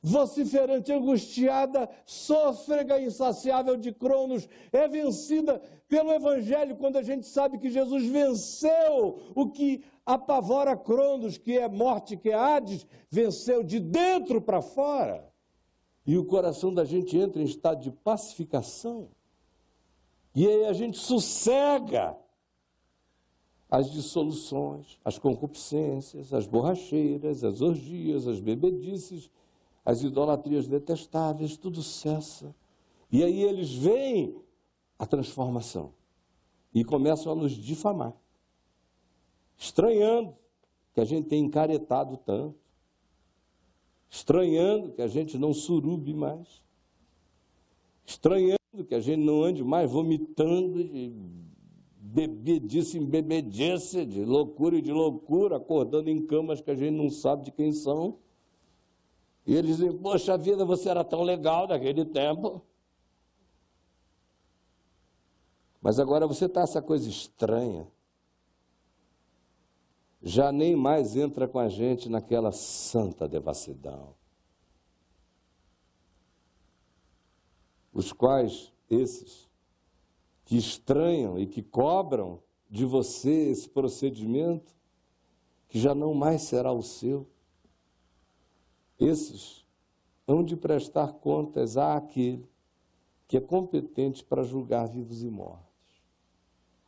vociferante, 0.03 0.93
angustiada, 0.93 1.89
sôfrega 2.05 3.01
insaciável 3.01 3.75
de 3.75 3.91
Cronos, 3.91 4.47
é 4.71 4.87
vencida 4.87 5.63
pelo 5.89 6.13
Evangelho, 6.13 6.77
quando 6.77 6.99
a 6.99 7.03
gente 7.03 7.27
sabe 7.27 7.59
que 7.59 7.71
Jesus 7.71 8.05
venceu 8.05 9.33
o 9.35 9.49
que 9.49 9.83
apavora 10.05 10.77
Cronos, 10.77 11.39
que 11.39 11.57
é 11.57 11.67
morte, 11.69 12.19
que 12.19 12.29
é 12.29 12.35
Hades, 12.35 12.87
venceu 13.11 13.63
de 13.63 13.81
dentro 13.81 14.43
para 14.43 14.61
fora. 14.61 15.33
E 16.07 16.19
o 16.19 16.27
coração 16.27 16.75
da 16.75 16.85
gente 16.85 17.17
entra 17.17 17.41
em 17.41 17.47
estado 17.47 17.81
de 17.81 17.91
pacificação. 17.91 19.09
E 20.35 20.47
aí 20.47 20.67
a 20.67 20.75
gente 20.75 20.99
sossega 20.99 22.15
as 23.77 23.91
dissoluções, 23.91 24.99
as 25.05 25.19
concupiscências, 25.19 26.33
as 26.33 26.47
borracheiras, 26.47 27.43
as 27.43 27.61
orgias, 27.61 28.29
as 28.29 28.41
bebedices, 28.41 29.29
as 29.85 30.03
idolatrias 30.03 30.69
detestáveis, 30.69 31.57
tudo 31.57 31.83
cessa. 31.83 32.55
E 33.11 33.25
aí 33.25 33.43
eles 33.43 33.73
veem 33.75 34.37
a 34.99 35.05
transformação 35.07 35.93
e 36.73 36.85
começam 36.85 37.33
a 37.33 37.35
nos 37.35 37.53
difamar 37.53 38.15
estranhando 39.57 40.37
que 40.93 41.01
a 41.01 41.05
gente 41.05 41.29
tem 41.29 41.45
encaretado 41.45 42.17
tanto, 42.19 42.59
estranhando 44.09 44.93
que 44.93 45.03
a 45.03 45.09
gente 45.09 45.37
não 45.37 45.53
surube 45.53 46.13
mais, 46.15 46.63
estranhando 48.07 48.85
que 48.87 48.95
a 48.95 49.01
gente 49.01 49.21
não 49.21 49.43
ande 49.43 49.65
mais 49.65 49.91
vomitando 49.91 50.85
de 50.85 51.44
bebedice 52.15 52.99
em 52.99 53.05
bebedice, 53.05 54.07
de 54.07 54.25
loucura 54.25 54.77
e 54.77 54.83
de 54.83 54.93
loucura, 54.93 55.57
acordando 55.57 56.09
em 56.09 56.25
camas 56.25 56.61
que 56.61 56.71
a 56.71 56.75
gente 56.75 56.95
não 56.95 57.11
sabe 57.11 57.45
de 57.45 57.51
quem 57.51 57.73
são. 57.73 58.19
E 59.47 59.55
eles 59.55 59.77
dizem, 59.77 59.93
poxa 59.93 60.39
vida, 60.39 60.65
você 60.65 60.89
era 60.89 61.05
tão 61.05 61.23
legal 61.23 61.69
naquele 61.69 62.05
tempo. 62.05 62.63
Mas 65.83 65.99
agora 65.99 66.27
você 66.27 66.47
está 66.47 66.63
essa 66.63 66.81
coisa 66.81 67.09
estranha 67.09 67.87
já 70.25 70.51
nem 70.51 70.75
mais 70.75 71.17
entra 71.17 71.47
com 71.47 71.59
a 71.59 71.69
gente 71.69 72.09
naquela 72.09 72.51
santa 72.51 73.29
devassidão. 73.29 74.15
Os 77.93 78.11
quais, 78.11 78.73
esses, 78.91 79.47
que 80.45 80.57
estranham 80.57 81.39
e 81.39 81.47
que 81.47 81.63
cobram 81.63 82.43
de 82.69 82.85
você 82.85 83.51
esse 83.51 83.69
procedimento, 83.69 84.75
que 85.69 85.79
já 85.79 85.95
não 85.95 86.15
mais 86.15 86.43
será 86.43 86.73
o 86.73 86.83
seu, 86.83 87.27
esses 88.99 89.65
hão 90.27 90.43
de 90.43 90.57
prestar 90.57 91.13
contas 91.15 91.77
àquele 91.77 92.49
que 93.27 93.37
é 93.37 93.41
competente 93.41 94.25
para 94.25 94.43
julgar 94.43 94.87
vivos 94.89 95.23
e 95.23 95.29
mortos. 95.29 95.65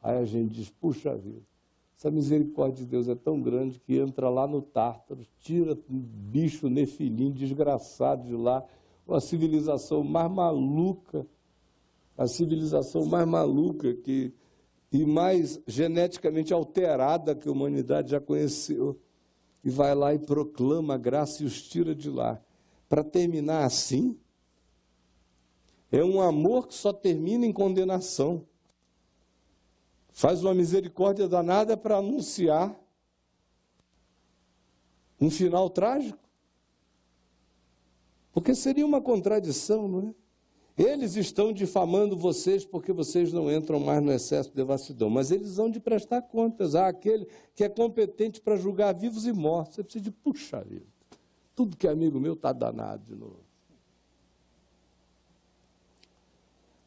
Aí 0.02 0.18
a 0.18 0.24
gente 0.24 0.54
diz, 0.54 0.70
puxa 0.70 1.16
vida, 1.16 1.42
Essa 1.96 2.10
misericórdia 2.10 2.84
de 2.84 2.90
Deus 2.90 3.08
é 3.08 3.14
tão 3.14 3.40
grande 3.40 3.80
que 3.80 3.96
entra 3.96 4.28
lá 4.28 4.46
no 4.46 4.60
Tártaro, 4.60 5.26
tira 5.40 5.72
um 5.90 5.98
bicho 5.98 6.68
nefilim 6.68 7.32
desgraçado 7.32 8.26
de 8.26 8.34
lá, 8.34 8.64
uma 9.06 9.20
civilização 9.20 10.04
mais 10.04 10.30
maluca, 10.30 11.26
a 12.16 12.26
civilização 12.26 13.04
mais 13.04 13.26
maluca 13.26 13.94
que, 13.94 14.32
e 14.90 15.04
mais 15.04 15.60
geneticamente 15.66 16.52
alterada 16.52 17.34
que 17.34 17.48
a 17.48 17.52
humanidade 17.52 18.10
já 18.10 18.20
conheceu, 18.20 18.98
e 19.62 19.70
vai 19.70 19.94
lá 19.94 20.14
e 20.14 20.18
proclama 20.18 20.94
a 20.94 20.98
graça 20.98 21.42
e 21.42 21.46
os 21.46 21.60
tira 21.62 21.94
de 21.94 22.08
lá. 22.08 22.40
Para 22.88 23.02
terminar 23.02 23.64
assim, 23.64 24.16
é 25.90 26.04
um 26.04 26.20
amor 26.20 26.68
que 26.68 26.74
só 26.74 26.92
termina 26.92 27.44
em 27.44 27.52
condenação 27.52 28.46
faz 30.16 30.42
uma 30.42 30.54
misericórdia 30.54 31.28
danada 31.28 31.76
para 31.76 31.98
anunciar 31.98 32.74
um 35.20 35.28
final 35.28 35.68
trágico. 35.68 36.18
Porque 38.32 38.54
seria 38.54 38.86
uma 38.86 38.98
contradição, 38.98 39.86
não 39.86 40.08
é? 40.08 40.14
Eles 40.76 41.16
estão 41.16 41.52
difamando 41.52 42.16
vocês 42.16 42.64
porque 42.64 42.92
vocês 42.92 43.32
não 43.32 43.50
entram 43.50 43.80
mais 43.80 44.02
no 44.02 44.12
excesso 44.12 44.50
de 44.50 44.56
devassidão, 44.56 45.08
mas 45.08 45.30
eles 45.30 45.56
vão 45.56 45.70
de 45.70 45.80
prestar 45.80 46.22
contas 46.22 46.74
a 46.74 46.88
aquele 46.88 47.26
que 47.54 47.64
é 47.64 47.68
competente 47.68 48.40
para 48.40 48.56
julgar 48.56 48.92
vivos 48.94 49.26
e 49.26 49.32
mortos. 49.32 49.76
Você 49.76 49.82
precisa 49.82 50.04
de, 50.04 50.10
puxa 50.10 50.62
vida, 50.62 50.86
tudo 51.54 51.76
que 51.76 51.86
é 51.86 51.90
amigo 51.90 52.20
meu 52.20 52.34
está 52.34 52.52
danado 52.52 53.04
de 53.04 53.14
novo. 53.14 53.40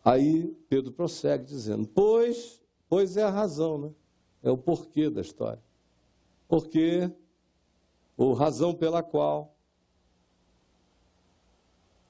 Aí 0.05 0.55
Pedro 0.69 0.91
prossegue 0.91 1.45
dizendo: 1.45 1.87
Pois 1.87 2.59
Pois 2.89 3.15
é 3.15 3.23
a 3.23 3.29
razão, 3.29 3.77
né? 3.77 3.91
É 4.41 4.49
o 4.49 4.57
porquê 4.57 5.09
da 5.11 5.21
história. 5.21 5.61
Porquê, 6.47 7.11
ou 8.17 8.33
razão 8.33 8.73
pela 8.73 9.03
qual, 9.03 9.55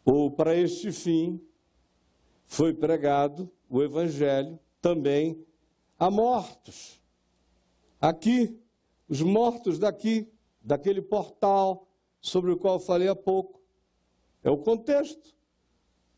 ou 0.05 0.31
para 0.31 0.55
este 0.55 0.93
fim, 0.93 1.41
foi 2.49 2.73
pregado 2.73 3.49
o 3.69 3.81
Evangelho 3.81 4.59
também 4.81 5.41
a 5.97 6.11
mortos. 6.11 6.99
Aqui, 8.01 8.59
os 9.07 9.21
mortos 9.21 9.79
daqui, 9.79 10.27
daquele 10.61 11.01
portal 11.01 11.87
sobre 12.19 12.51
o 12.51 12.57
qual 12.57 12.77
falei 12.77 13.07
há 13.07 13.15
pouco. 13.15 13.61
É 14.43 14.49
o 14.49 14.57
contexto. 14.57 15.33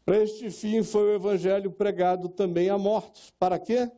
Para 0.03 0.23
este 0.23 0.49
fim 0.49 0.82
foi 0.82 1.03
o 1.03 1.13
Evangelho 1.13 1.69
pregado 1.69 2.27
também 2.27 2.69
a 2.69 2.77
mortos. 2.79 3.32
Para 3.38 3.59
quê? 3.59 3.91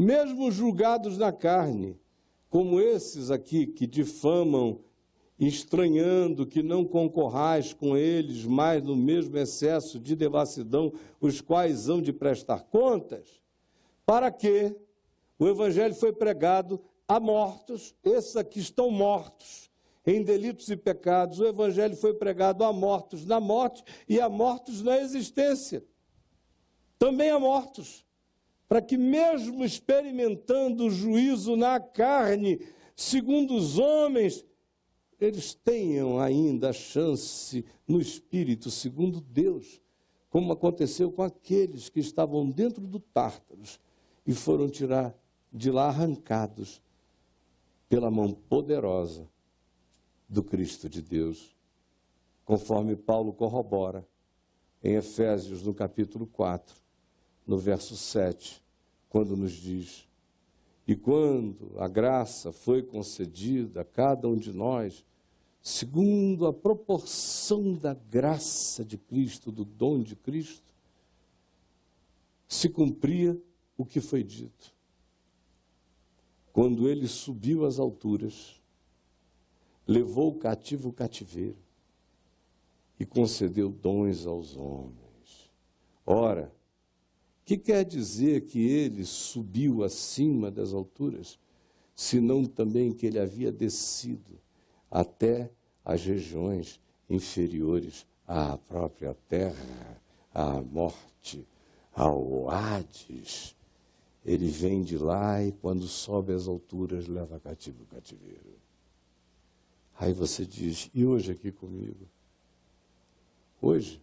mesmo 0.00 0.50
julgados 0.50 1.18
na 1.18 1.30
carne, 1.30 2.00
como 2.48 2.80
esses 2.80 3.30
aqui 3.30 3.66
que 3.66 3.86
difamam, 3.86 4.80
estranhando 5.40 6.46
que 6.46 6.62
não 6.62 6.84
concorrais 6.84 7.72
com 7.72 7.96
eles 7.96 8.44
mais 8.44 8.82
no 8.82 8.94
mesmo 8.94 9.38
excesso 9.38 9.98
de 9.98 10.14
devassidão, 10.14 10.92
os 11.18 11.40
quais 11.40 11.88
hão 11.88 12.02
de 12.02 12.12
prestar 12.12 12.64
contas, 12.64 13.40
para 14.04 14.30
que 14.30 14.76
o 15.38 15.48
evangelho 15.48 15.94
foi 15.94 16.12
pregado 16.12 16.78
a 17.08 17.18
mortos, 17.18 17.94
esses 18.04 18.36
aqui 18.36 18.60
estão 18.60 18.90
mortos 18.90 19.70
em 20.06 20.22
delitos 20.22 20.68
e 20.68 20.76
pecados, 20.76 21.40
o 21.40 21.46
evangelho 21.46 21.96
foi 21.96 22.14
pregado 22.14 22.64
a 22.64 22.72
mortos 22.72 23.24
na 23.24 23.40
morte 23.40 23.82
e 24.08 24.20
a 24.20 24.28
mortos 24.28 24.82
na 24.82 24.98
existência. 24.98 25.84
Também 26.98 27.30
a 27.30 27.38
mortos. 27.38 28.04
Para 28.68 28.80
que, 28.80 28.96
mesmo 28.96 29.64
experimentando 29.64 30.86
o 30.86 30.90
juízo 30.90 31.56
na 31.56 31.80
carne, 31.80 32.60
segundo 32.94 33.54
os 33.54 33.78
homens, 33.78 34.44
eles 35.20 35.52
tenham 35.52 36.18
ainda 36.18 36.70
a 36.70 36.72
chance 36.72 37.64
no 37.86 38.00
espírito, 38.00 38.70
segundo 38.70 39.20
Deus, 39.20 39.80
como 40.30 40.52
aconteceu 40.52 41.12
com 41.12 41.22
aqueles 41.22 41.88
que 41.88 42.00
estavam 42.00 42.48
dentro 42.48 42.86
do 42.86 42.98
Tártaros 42.98 43.78
e 44.26 44.32
foram 44.32 44.68
tirar 44.68 45.14
de 45.52 45.70
lá 45.70 45.88
arrancados 45.88 46.80
pela 47.88 48.10
mão 48.10 48.32
poderosa 48.32 49.28
do 50.28 50.42
Cristo 50.42 50.88
de 50.88 51.02
Deus, 51.02 51.54
conforme 52.44 52.94
Paulo 52.94 53.32
corrobora 53.32 54.06
em 54.82 54.94
Efésios, 54.94 55.62
no 55.62 55.74
capítulo 55.74 56.26
4, 56.26 56.74
no 57.46 57.58
verso 57.58 57.96
7, 57.96 58.62
quando 59.08 59.36
nos 59.36 59.52
diz: 59.52 60.08
E 60.86 60.94
quando 60.94 61.74
a 61.78 61.88
graça 61.88 62.52
foi 62.52 62.82
concedida 62.82 63.80
a 63.80 63.84
cada 63.84 64.28
um 64.28 64.36
de 64.36 64.52
nós, 64.52 65.04
segundo 65.62 66.46
a 66.46 66.52
proporção 66.52 67.74
da 67.74 67.94
graça 67.94 68.84
de 68.84 68.96
Cristo, 68.96 69.52
do 69.52 69.64
dom 69.64 70.02
de 70.02 70.16
Cristo, 70.16 70.74
se 72.48 72.68
cumpria 72.68 73.40
o 73.76 73.84
que 73.84 74.00
foi 74.00 74.22
dito. 74.22 74.74
Quando 76.52 76.88
ele 76.88 77.06
subiu 77.06 77.64
às 77.64 77.78
alturas, 77.78 78.60
levou 79.86 80.30
o 80.30 80.38
cativo 80.38 80.88
o 80.88 80.92
cativeiro 80.92 81.58
e 82.98 83.06
concedeu 83.06 83.70
dons 83.70 84.26
aos 84.26 84.56
homens. 84.56 85.50
Ora, 86.04 86.52
que 87.44 87.56
quer 87.56 87.84
dizer 87.84 88.46
que 88.46 88.58
ele 88.58 89.04
subiu 89.04 89.84
acima 89.84 90.50
das 90.50 90.72
alturas, 90.72 91.38
senão 91.94 92.44
também 92.44 92.92
que 92.92 93.06
ele 93.06 93.18
havia 93.18 93.52
descido 93.52 94.40
até 94.90 95.50
as 95.84 96.04
regiões 96.04 96.80
inferiores 97.08 98.06
à 98.26 98.58
própria 98.58 99.14
terra, 99.28 100.00
à 100.34 100.60
morte, 100.60 101.46
ao 101.94 102.50
Hades. 102.50 103.54
Ele 104.24 104.48
vem 104.48 104.82
de 104.82 104.98
lá 104.98 105.42
e 105.42 105.52
quando 105.52 105.86
sobe 105.86 106.32
às 106.32 106.46
alturas 106.46 107.06
leva 107.06 107.40
cativo 107.40 107.82
o 107.82 107.86
cativeiro. 107.86 108.58
Aí 109.98 110.12
você 110.12 110.46
diz, 110.46 110.90
e 110.94 111.04
hoje 111.04 111.32
aqui 111.32 111.52
comigo? 111.52 112.08
Hoje, 113.60 114.02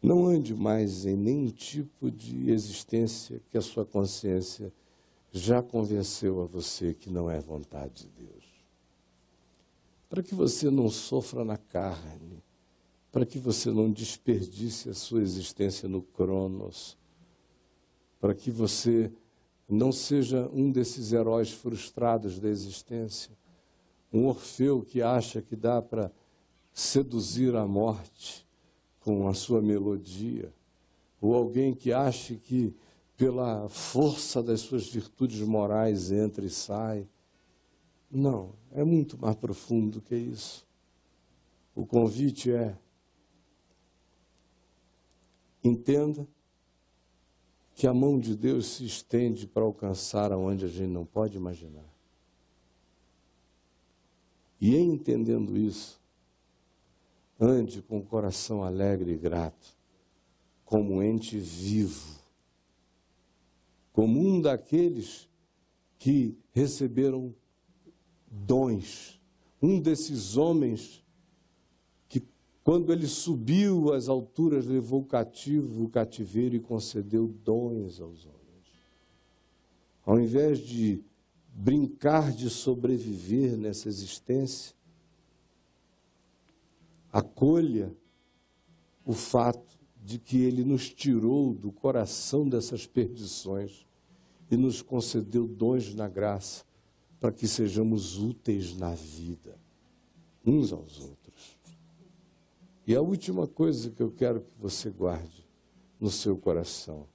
não 0.00 0.26
ande 0.26 0.54
mais 0.54 1.06
em 1.06 1.16
nenhum 1.16 1.50
tipo 1.50 2.10
de 2.10 2.50
existência 2.50 3.40
que 3.50 3.58
a 3.58 3.62
sua 3.62 3.84
consciência 3.84 4.72
já 5.36 5.60
convenceu 5.60 6.40
a 6.42 6.46
você 6.46 6.94
que 6.94 7.10
não 7.10 7.28
é 7.28 7.40
vontade 7.40 8.04
de 8.04 8.24
Deus. 8.24 8.44
Para 10.08 10.22
que 10.22 10.32
você 10.32 10.70
não 10.70 10.88
sofra 10.88 11.44
na 11.44 11.56
carne, 11.56 12.40
para 13.10 13.26
que 13.26 13.36
você 13.36 13.72
não 13.72 13.90
desperdice 13.90 14.88
a 14.88 14.94
sua 14.94 15.22
existência 15.22 15.88
no 15.88 16.02
Cronos, 16.02 16.96
para 18.20 18.32
que 18.32 18.48
você 18.48 19.10
não 19.68 19.90
seja 19.90 20.48
um 20.52 20.70
desses 20.70 21.12
heróis 21.12 21.50
frustrados 21.50 22.38
da 22.38 22.48
existência, 22.48 23.36
um 24.12 24.26
Orfeu 24.26 24.82
que 24.82 25.02
acha 25.02 25.42
que 25.42 25.56
dá 25.56 25.82
para 25.82 26.12
seduzir 26.72 27.56
a 27.56 27.66
morte 27.66 28.46
com 29.00 29.26
a 29.26 29.34
sua 29.34 29.60
melodia, 29.60 30.54
ou 31.20 31.34
alguém 31.34 31.74
que 31.74 31.92
ache 31.92 32.36
que 32.36 32.72
pela 33.16 33.68
força 33.68 34.42
das 34.42 34.60
suas 34.60 34.88
virtudes 34.88 35.40
morais 35.40 36.10
entra 36.10 36.44
e 36.44 36.50
sai. 36.50 37.08
Não, 38.10 38.54
é 38.72 38.84
muito 38.84 39.18
mais 39.18 39.36
profundo 39.36 39.98
do 39.98 40.00
que 40.00 40.14
isso. 40.14 40.66
O 41.74 41.86
convite 41.86 42.52
é: 42.52 42.76
entenda 45.62 46.26
que 47.74 47.86
a 47.86 47.94
mão 47.94 48.18
de 48.18 48.36
Deus 48.36 48.66
se 48.66 48.84
estende 48.84 49.46
para 49.46 49.64
alcançar 49.64 50.32
aonde 50.32 50.64
a 50.64 50.68
gente 50.68 50.90
não 50.90 51.04
pode 51.04 51.36
imaginar. 51.36 51.92
E 54.60 54.76
entendendo 54.76 55.56
isso, 55.56 56.00
Ande 57.38 57.82
com 57.82 57.98
o 57.98 58.04
coração 58.04 58.62
alegre 58.62 59.12
e 59.12 59.16
grato, 59.16 59.76
como 60.64 61.02
ente 61.02 61.36
vivo, 61.36 62.23
como 63.94 64.20
um 64.20 64.40
daqueles 64.40 65.30
que 66.00 66.36
receberam 66.50 67.32
dons, 68.28 69.22
um 69.62 69.78
desses 69.80 70.36
homens 70.36 71.02
que, 72.08 72.20
quando 72.64 72.92
ele 72.92 73.06
subiu 73.06 73.94
às 73.94 74.08
alturas, 74.08 74.66
levou 74.66 75.04
cativo 75.04 75.84
o 75.84 75.88
cativeiro 75.88 76.56
e 76.56 76.60
concedeu 76.60 77.28
dons 77.28 78.00
aos 78.00 78.26
homens. 78.26 78.42
Ao 80.04 80.20
invés 80.20 80.58
de 80.58 81.00
brincar 81.54 82.32
de 82.32 82.50
sobreviver 82.50 83.56
nessa 83.56 83.88
existência, 83.88 84.74
acolha 87.12 87.96
o 89.06 89.12
fato 89.12 89.73
de 90.04 90.18
que 90.18 90.42
ele 90.42 90.62
nos 90.62 90.92
tirou 90.92 91.54
do 91.54 91.72
coração 91.72 92.46
dessas 92.46 92.86
perdições 92.86 93.86
e 94.50 94.56
nos 94.56 94.82
concedeu 94.82 95.48
dons 95.48 95.94
na 95.94 96.06
graça 96.06 96.62
para 97.18 97.32
que 97.32 97.48
sejamos 97.48 98.18
úteis 98.18 98.76
na 98.76 98.94
vida, 98.94 99.58
uns 100.44 100.74
aos 100.74 101.00
outros. 101.00 101.58
E 102.86 102.94
a 102.94 103.00
última 103.00 103.46
coisa 103.46 103.90
que 103.90 104.02
eu 104.02 104.10
quero 104.10 104.42
que 104.42 104.52
você 104.60 104.90
guarde 104.90 105.48
no 105.98 106.10
seu 106.10 106.36
coração, 106.36 107.08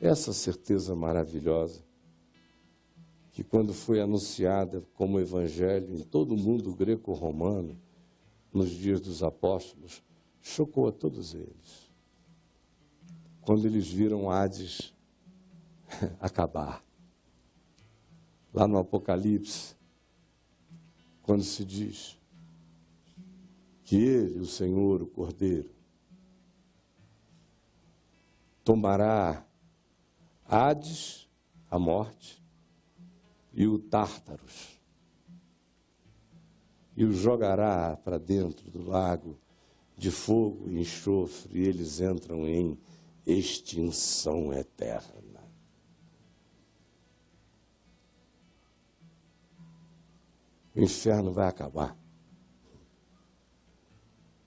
essa 0.00 0.32
certeza 0.32 0.94
maravilhosa, 0.94 1.84
que 3.32 3.42
quando 3.42 3.74
foi 3.74 4.00
anunciada 4.00 4.80
como 4.94 5.18
evangelho 5.18 5.92
em 5.92 6.04
todo 6.04 6.34
o 6.34 6.38
mundo 6.38 6.72
greco-romano, 6.72 7.76
nos 8.52 8.70
dias 8.70 9.00
dos 9.00 9.24
apóstolos, 9.24 10.04
chocou 10.40 10.86
a 10.86 10.92
todos 10.92 11.34
eles. 11.34 11.85
Quando 13.46 13.64
eles 13.64 13.86
viram 13.86 14.28
Hades 14.28 14.92
acabar. 16.20 16.84
Lá 18.52 18.66
no 18.66 18.76
Apocalipse, 18.76 19.76
quando 21.22 21.44
se 21.44 21.64
diz 21.64 22.18
que 23.84 23.94
ele, 23.94 24.40
o 24.40 24.46
Senhor, 24.46 25.00
o 25.00 25.06
Cordeiro, 25.06 25.70
tomará 28.64 29.46
Hades, 30.44 31.28
a 31.70 31.78
morte, 31.78 32.42
e 33.54 33.64
o 33.68 33.78
Tártaros, 33.78 34.80
e 36.96 37.04
o 37.04 37.12
jogará 37.12 37.96
para 37.96 38.18
dentro 38.18 38.68
do 38.72 38.82
lago 38.82 39.38
de 39.96 40.10
fogo 40.10 40.68
e 40.68 40.80
enxofre, 40.80 41.60
e 41.60 41.68
eles 41.68 42.00
entram 42.00 42.44
em 42.48 42.76
extinção 43.26 44.52
eterna. 44.52 45.26
O 50.74 50.80
inferno 50.80 51.32
vai 51.32 51.48
acabar. 51.48 51.96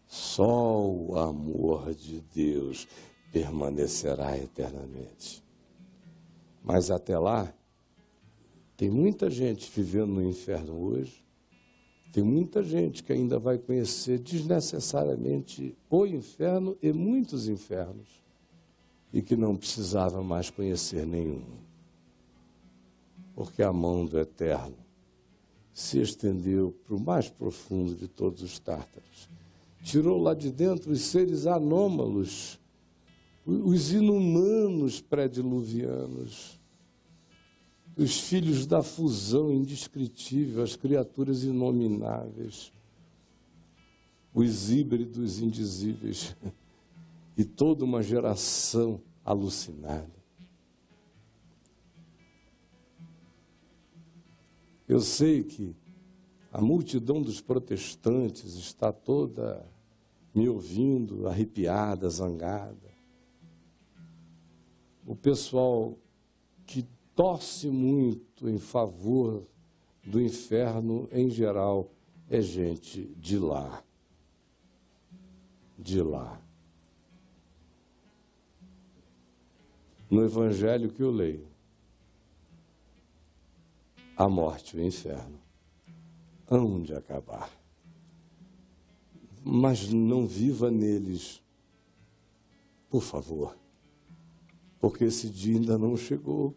Só 0.06 0.82
o 0.88 1.18
amor 1.18 1.94
de 1.94 2.22
Deus 2.22 2.88
permanecerá 3.32 4.38
eternamente. 4.38 5.44
Mas 6.64 6.90
até 6.90 7.18
lá, 7.18 7.54
tem 8.78 8.90
muita 8.90 9.30
gente 9.30 9.70
vivendo 9.70 10.14
no 10.14 10.24
inferno 10.24 10.74
hoje, 10.74 11.26
tem 12.12 12.24
muita 12.24 12.64
gente 12.64 13.04
que 13.04 13.12
ainda 13.12 13.38
vai 13.38 13.58
conhecer 13.58 14.20
desnecessariamente 14.20 15.78
o 15.90 16.06
inferno 16.06 16.78
e 16.82 16.92
muitos 16.92 17.48
infernos, 17.48 18.08
e 19.12 19.22
que 19.22 19.36
não 19.36 19.56
precisava 19.56 20.24
mais 20.24 20.50
conhecer 20.50 21.06
nenhum. 21.06 21.44
Porque 23.36 23.64
a 23.64 23.74
mão 23.74 24.06
do 24.06 24.20
Eterno 24.20 24.76
se 25.74 26.00
estendeu 26.00 26.76
para 26.86 26.96
o 26.96 27.00
mais 27.00 27.30
profundo 27.30 27.96
de 27.96 28.08
todos 28.08 28.42
os 28.42 28.60
tártaros. 28.60 29.30
Tirou 29.82 30.22
lá 30.22 30.34
de 30.34 30.52
dentro 30.52 30.92
os 30.92 31.02
seres 31.02 31.48
anômalos, 31.48 32.60
os 33.46 33.92
inumanos 33.92 35.00
pré-diluvianos, 35.00 36.60
os 37.96 38.20
filhos 38.20 38.66
da 38.66 38.84
fusão 38.84 39.52
indescritível, 39.52 40.64
as 40.64 40.76
criaturas 40.76 41.44
inomináveis, 41.44 42.72
os 44.34 44.72
híbridos 44.72 45.40
indizíveis 45.40 46.36
e 47.40 47.46
toda 47.46 47.86
uma 47.86 48.04
geração 48.04 49.02
alucinada. 49.24 50.12
Eu 54.86 55.00
sei 55.00 55.46
que 55.46 55.74
a 56.52 56.60
multidão 56.60 57.22
dos 57.22 57.40
protestantes 57.40 58.56
está 58.56 58.92
toda 58.92 59.66
me 60.36 60.50
ouvindo, 60.50 61.30
arrepiada, 61.30 62.10
zangada. 62.10 62.94
O 65.08 65.16
pessoal 65.16 65.98
que 66.66 66.86
torce 67.16 67.70
muito 67.70 68.50
em 68.50 68.60
favor 68.60 69.48
do 70.04 70.20
inferno 70.22 71.08
em 71.10 71.30
geral 71.30 71.90
é 72.30 72.42
gente 72.42 73.06
de 73.16 73.38
lá. 73.38 73.82
De 75.78 76.02
lá. 76.02 76.49
No 80.10 80.24
evangelho 80.24 80.90
que 80.90 81.04
eu 81.04 81.12
leio, 81.12 81.48
a 84.18 84.28
morte 84.28 84.76
o 84.76 84.82
inferno 84.84 85.40
hão 86.50 86.82
de 86.82 86.94
acabar. 86.94 87.50
Mas 89.44 89.90
não 89.90 90.26
viva 90.26 90.70
neles, 90.70 91.42
por 92.90 93.02
favor, 93.02 93.56
porque 94.80 95.06
esse 95.06 95.30
dia 95.30 95.56
ainda 95.56 95.78
não 95.78 95.96
chegou. 95.96 96.54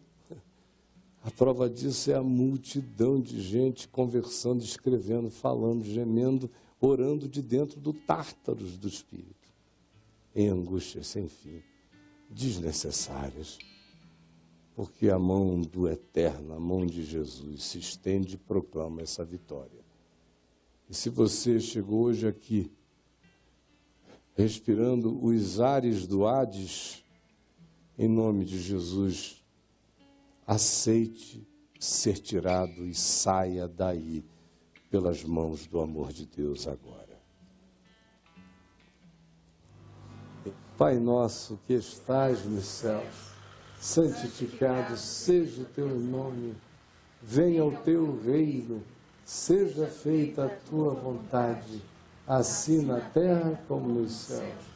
A 1.23 1.31
prova 1.31 1.69
disso 1.69 2.11
é 2.11 2.15
a 2.15 2.23
multidão 2.23 3.21
de 3.21 3.39
gente 3.41 3.87
conversando, 3.87 4.61
escrevendo, 4.61 5.29
falando, 5.29 5.85
gemendo, 5.85 6.51
orando 6.81 7.29
de 7.29 7.41
dentro 7.41 7.79
do 7.79 7.93
tártaros 7.93 8.77
do 8.77 8.89
espírito, 8.89 9.53
em 10.35 10.49
angústias 10.49 11.07
sem 11.07 11.29
fim, 11.29 11.63
desnecessárias, 12.33 13.57
porque 14.75 15.09
a 15.09 15.19
mão 15.19 15.61
do 15.61 15.87
Eterno, 15.87 16.53
a 16.53 16.59
mão 16.59 16.85
de 16.85 17.03
Jesus, 17.03 17.63
se 17.63 17.79
estende 17.79 18.35
e 18.35 18.37
proclama 18.37 19.01
essa 19.01 19.23
vitória. 19.23 19.83
E 20.89 20.93
se 20.93 21.09
você 21.09 21.59
chegou 21.59 22.03
hoje 22.03 22.27
aqui, 22.27 22.71
respirando 24.35 25.23
os 25.23 25.59
ares 25.59 26.07
do 26.07 26.25
Hades, 26.25 27.03
em 27.97 28.07
nome 28.07 28.45
de 28.45 28.59
Jesus, 28.59 29.43
aceite 30.45 31.47
ser 31.79 32.17
tirado 32.17 32.85
e 32.85 32.93
saia 32.93 33.67
daí 33.67 34.23
pelas 34.89 35.23
mãos 35.23 35.67
do 35.67 35.79
amor 35.79 36.11
de 36.11 36.25
Deus 36.25 36.67
agora. 36.67 37.02
Pai 40.75 40.97
nosso 40.97 41.59
que 41.67 41.73
estás 41.73 42.45
nos 42.45 42.65
céus, 42.65 43.31
santificado 43.79 44.97
seja 44.97 45.61
o 45.61 45.65
teu 45.65 45.87
nome, 45.87 46.55
venha 47.21 47.63
o 47.63 47.75
teu 47.77 48.19
reino, 48.25 48.81
seja 49.23 49.85
feita 49.85 50.45
a 50.45 50.49
tua 50.49 50.95
vontade, 50.95 51.79
assim 52.27 52.83
na 52.83 52.99
terra 52.99 53.61
como 53.67 53.87
nos 53.87 54.13
céus. 54.13 54.73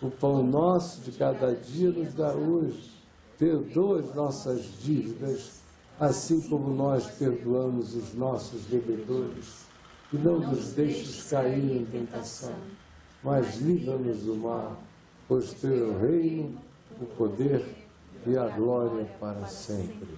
O 0.00 0.08
pão 0.08 0.42
nosso 0.44 1.00
de 1.00 1.12
cada 1.12 1.52
dia 1.52 1.90
nos 1.90 2.14
dá 2.14 2.32
hoje. 2.32 2.92
Perdoa 3.36 4.00
as 4.00 4.14
nossas 4.14 4.62
dívidas, 4.80 5.62
assim 5.98 6.40
como 6.42 6.72
nós 6.72 7.06
perdoamos 7.10 7.96
os 7.96 8.14
nossos 8.14 8.62
devedores, 8.66 9.64
e 10.12 10.16
não 10.16 10.38
nos 10.38 10.74
deixes 10.74 11.28
cair 11.28 11.76
em 11.76 11.84
tentação, 11.86 12.54
mas 13.22 13.56
livra-nos 13.56 14.20
do 14.20 14.36
mal, 14.36 14.76
pois 15.30 15.54
teu 15.54 15.96
reino, 15.96 16.60
o 17.00 17.06
poder 17.06 17.64
e 18.26 18.36
a 18.36 18.48
glória 18.48 19.04
para 19.20 19.46
sempre. 19.46 20.08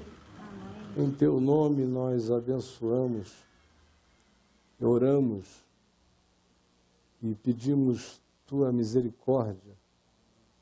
Em 0.97 1.11
teu 1.11 1.39
nome 1.39 1.85
nós 1.85 2.31
abençoamos, 2.31 3.31
oramos 4.81 5.45
e 7.23 7.35
pedimos 7.35 8.23
tua 8.47 8.73
misericórdia 8.73 9.75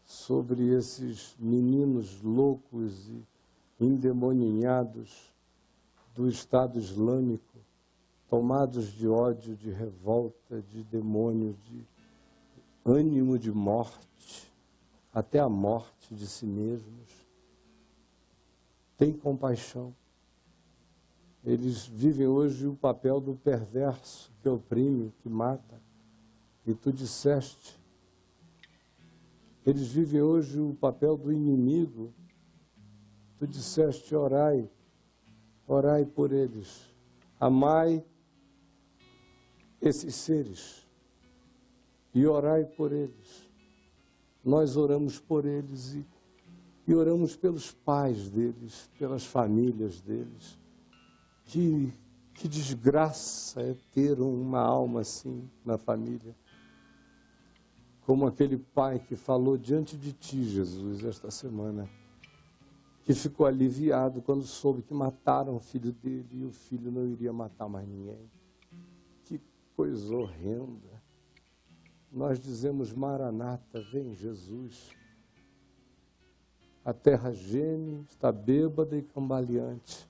sobre 0.05 0.75
esses 0.75 1.37
meninos 1.39 2.21
loucos 2.21 3.09
e 3.09 3.23
endemoninhados 3.79 5.33
do 6.13 6.29
Estado 6.29 6.77
Islâmico, 6.77 7.57
tomados 8.29 8.89
de 8.89 9.07
ódio, 9.07 9.55
de 9.55 9.71
revolta, 9.71 10.61
de 10.61 10.83
demônio, 10.83 11.55
de 11.69 12.00
ânimo 12.91 13.39
de 13.39 13.53
morte, 13.53 14.53
até 15.13 15.39
a 15.39 15.49
morte 15.49 16.15
de 16.15 16.27
si 16.27 16.47
mesmos. 16.47 17.09
Tem 18.97 19.13
compaixão. 19.13 19.95
Eles 21.45 21.87
vivem 21.87 22.27
hoje 22.27 22.67
o 22.67 22.75
papel 22.75 23.21
do 23.21 23.35
perverso 23.35 24.31
que 24.43 24.49
oprime, 24.49 25.13
que 25.23 25.29
mata. 25.29 25.81
E 26.67 26.75
tu 26.75 26.93
disseste 26.93 27.81
eles 29.65 29.89
vivem 29.89 30.23
hoje 30.23 30.59
o 30.59 30.75
papel 30.75 31.17
do 31.17 31.33
inimigo. 31.33 32.13
Tu 33.39 33.47
disseste: 33.47 34.15
orai, 34.15 34.69
orai 35.67 36.05
por 36.05 36.33
eles, 36.33 36.91
amai 37.39 38.05
esses 39.81 40.15
seres 40.15 40.87
e 42.15 42.27
orai 42.27 42.65
por 42.65 42.93
eles. 42.93 43.49
Nós 44.45 44.77
oramos 44.77 45.19
por 45.19 45.45
eles 45.45 45.95
e, 45.95 46.07
E 46.87 46.95
oramos 46.95 47.37
pelos 47.37 47.71
pais 47.71 48.29
deles, 48.29 48.91
pelas 48.99 49.25
famílias 49.25 50.01
deles. 50.01 50.59
Que, 51.45 51.93
que 52.35 52.49
desgraça 52.49 53.61
é 53.61 53.77
ter 53.93 54.21
uma 54.21 54.61
alma 54.61 55.01
assim 55.01 55.49
na 55.65 55.79
família. 55.79 56.35
Como 58.03 58.27
aquele 58.27 58.57
pai 58.57 58.99
que 58.99 59.15
falou 59.15 59.57
diante 59.57 59.97
de 59.97 60.13
ti, 60.13 60.43
Jesus, 60.43 61.05
esta 61.05 61.31
semana, 61.31 61.89
que 63.05 63.15
ficou 63.15 63.47
aliviado 63.47 64.21
quando 64.23 64.43
soube 64.45 64.83
que 64.83 64.95
mataram 64.95 65.57
o 65.57 65.61
filho 65.61 65.93
dele 65.93 66.29
e 66.33 66.45
o 66.45 66.51
filho 66.51 66.91
não 66.91 67.07
iria 67.07 67.33
matar 67.33 67.69
mais 67.69 67.87
ninguém. 67.87 68.31
Que 69.25 69.41
coisa 69.77 70.15
horrenda. 70.15 70.90
Nós 72.13 72.41
dizemos, 72.41 72.93
Maranata, 72.93 73.81
vem 73.93 74.15
Jesus. 74.15 74.91
A 76.85 76.93
terra 76.93 77.33
geme, 77.33 78.05
está 78.09 78.33
bêbada 78.33 78.97
e 78.97 79.03
cambaleante. 79.03 80.09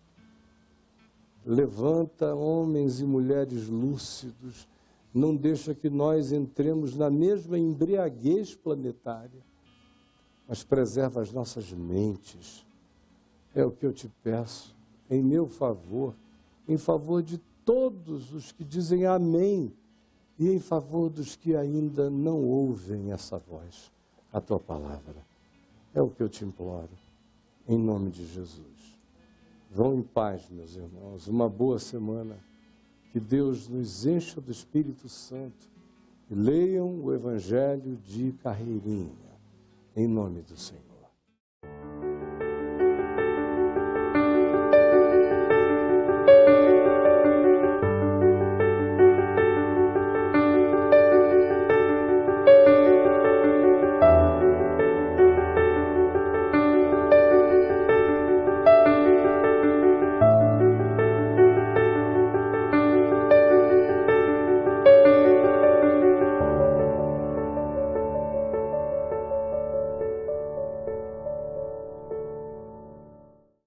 Levanta 1.45 2.35
homens 2.35 3.01
e 3.01 3.05
mulheres 3.05 3.69
lúcidos, 3.69 4.67
não 5.13 5.37
deixa 5.37 5.75
que 5.75 5.91
nós 5.91 6.33
entremos 6.33 6.97
na 6.97 7.11
mesma 7.11 7.59
embriaguez 7.59 8.55
planetária, 8.55 9.45
mas 10.49 10.63
preserva 10.63 11.21
as 11.21 11.33
nossas 11.33 11.71
mentes. 11.73 12.65
É 13.55 13.65
o 13.65 13.73
que 13.73 13.85
eu 13.85 13.93
te 13.93 14.09
peço, 14.23 14.77
em 15.11 15.23
meu 15.23 15.47
favor, 15.47 16.15
em 16.69 16.79
favor 16.79 17.23
de 17.23 17.39
todos 17.65 18.33
os 18.33 18.53
que 18.53 18.65
dizem 18.65 19.05
amém 19.05 19.75
e 20.41 20.49
em 20.49 20.59
favor 20.59 21.11
dos 21.11 21.37
que 21.37 21.55
ainda 21.55 22.09
não 22.09 22.43
ouvem 22.43 23.13
essa 23.13 23.37
voz, 23.37 23.93
a 24.33 24.41
tua 24.41 24.59
palavra. 24.59 25.17
É 25.95 26.01
o 26.01 26.09
que 26.09 26.23
eu 26.23 26.31
te 26.31 26.47
imploro, 26.47 26.89
em 27.69 27.77
nome 27.77 28.11
de 28.11 28.27
Jesus. 28.27 28.99
Vão 29.71 29.95
em 29.95 30.03
paz, 30.03 30.49
meus 30.49 30.75
irmãos, 30.75 31.29
uma 31.29 31.47
boa 31.47 31.79
semana. 31.79 32.39
Que 33.13 33.21
Deus 33.21 33.69
nos 33.69 34.07
encha 34.07 34.41
do 34.41 34.51
Espírito 34.51 35.11
Santo 35.11 35.69
e 36.31 36.35
leiam 36.35 36.89
o 36.89 37.13
Evangelho 37.13 37.99
de 38.07 38.33
carreirinha, 38.43 39.11
em 39.95 40.07
nome 40.07 40.41
do 40.41 40.57
Senhor. 40.57 40.90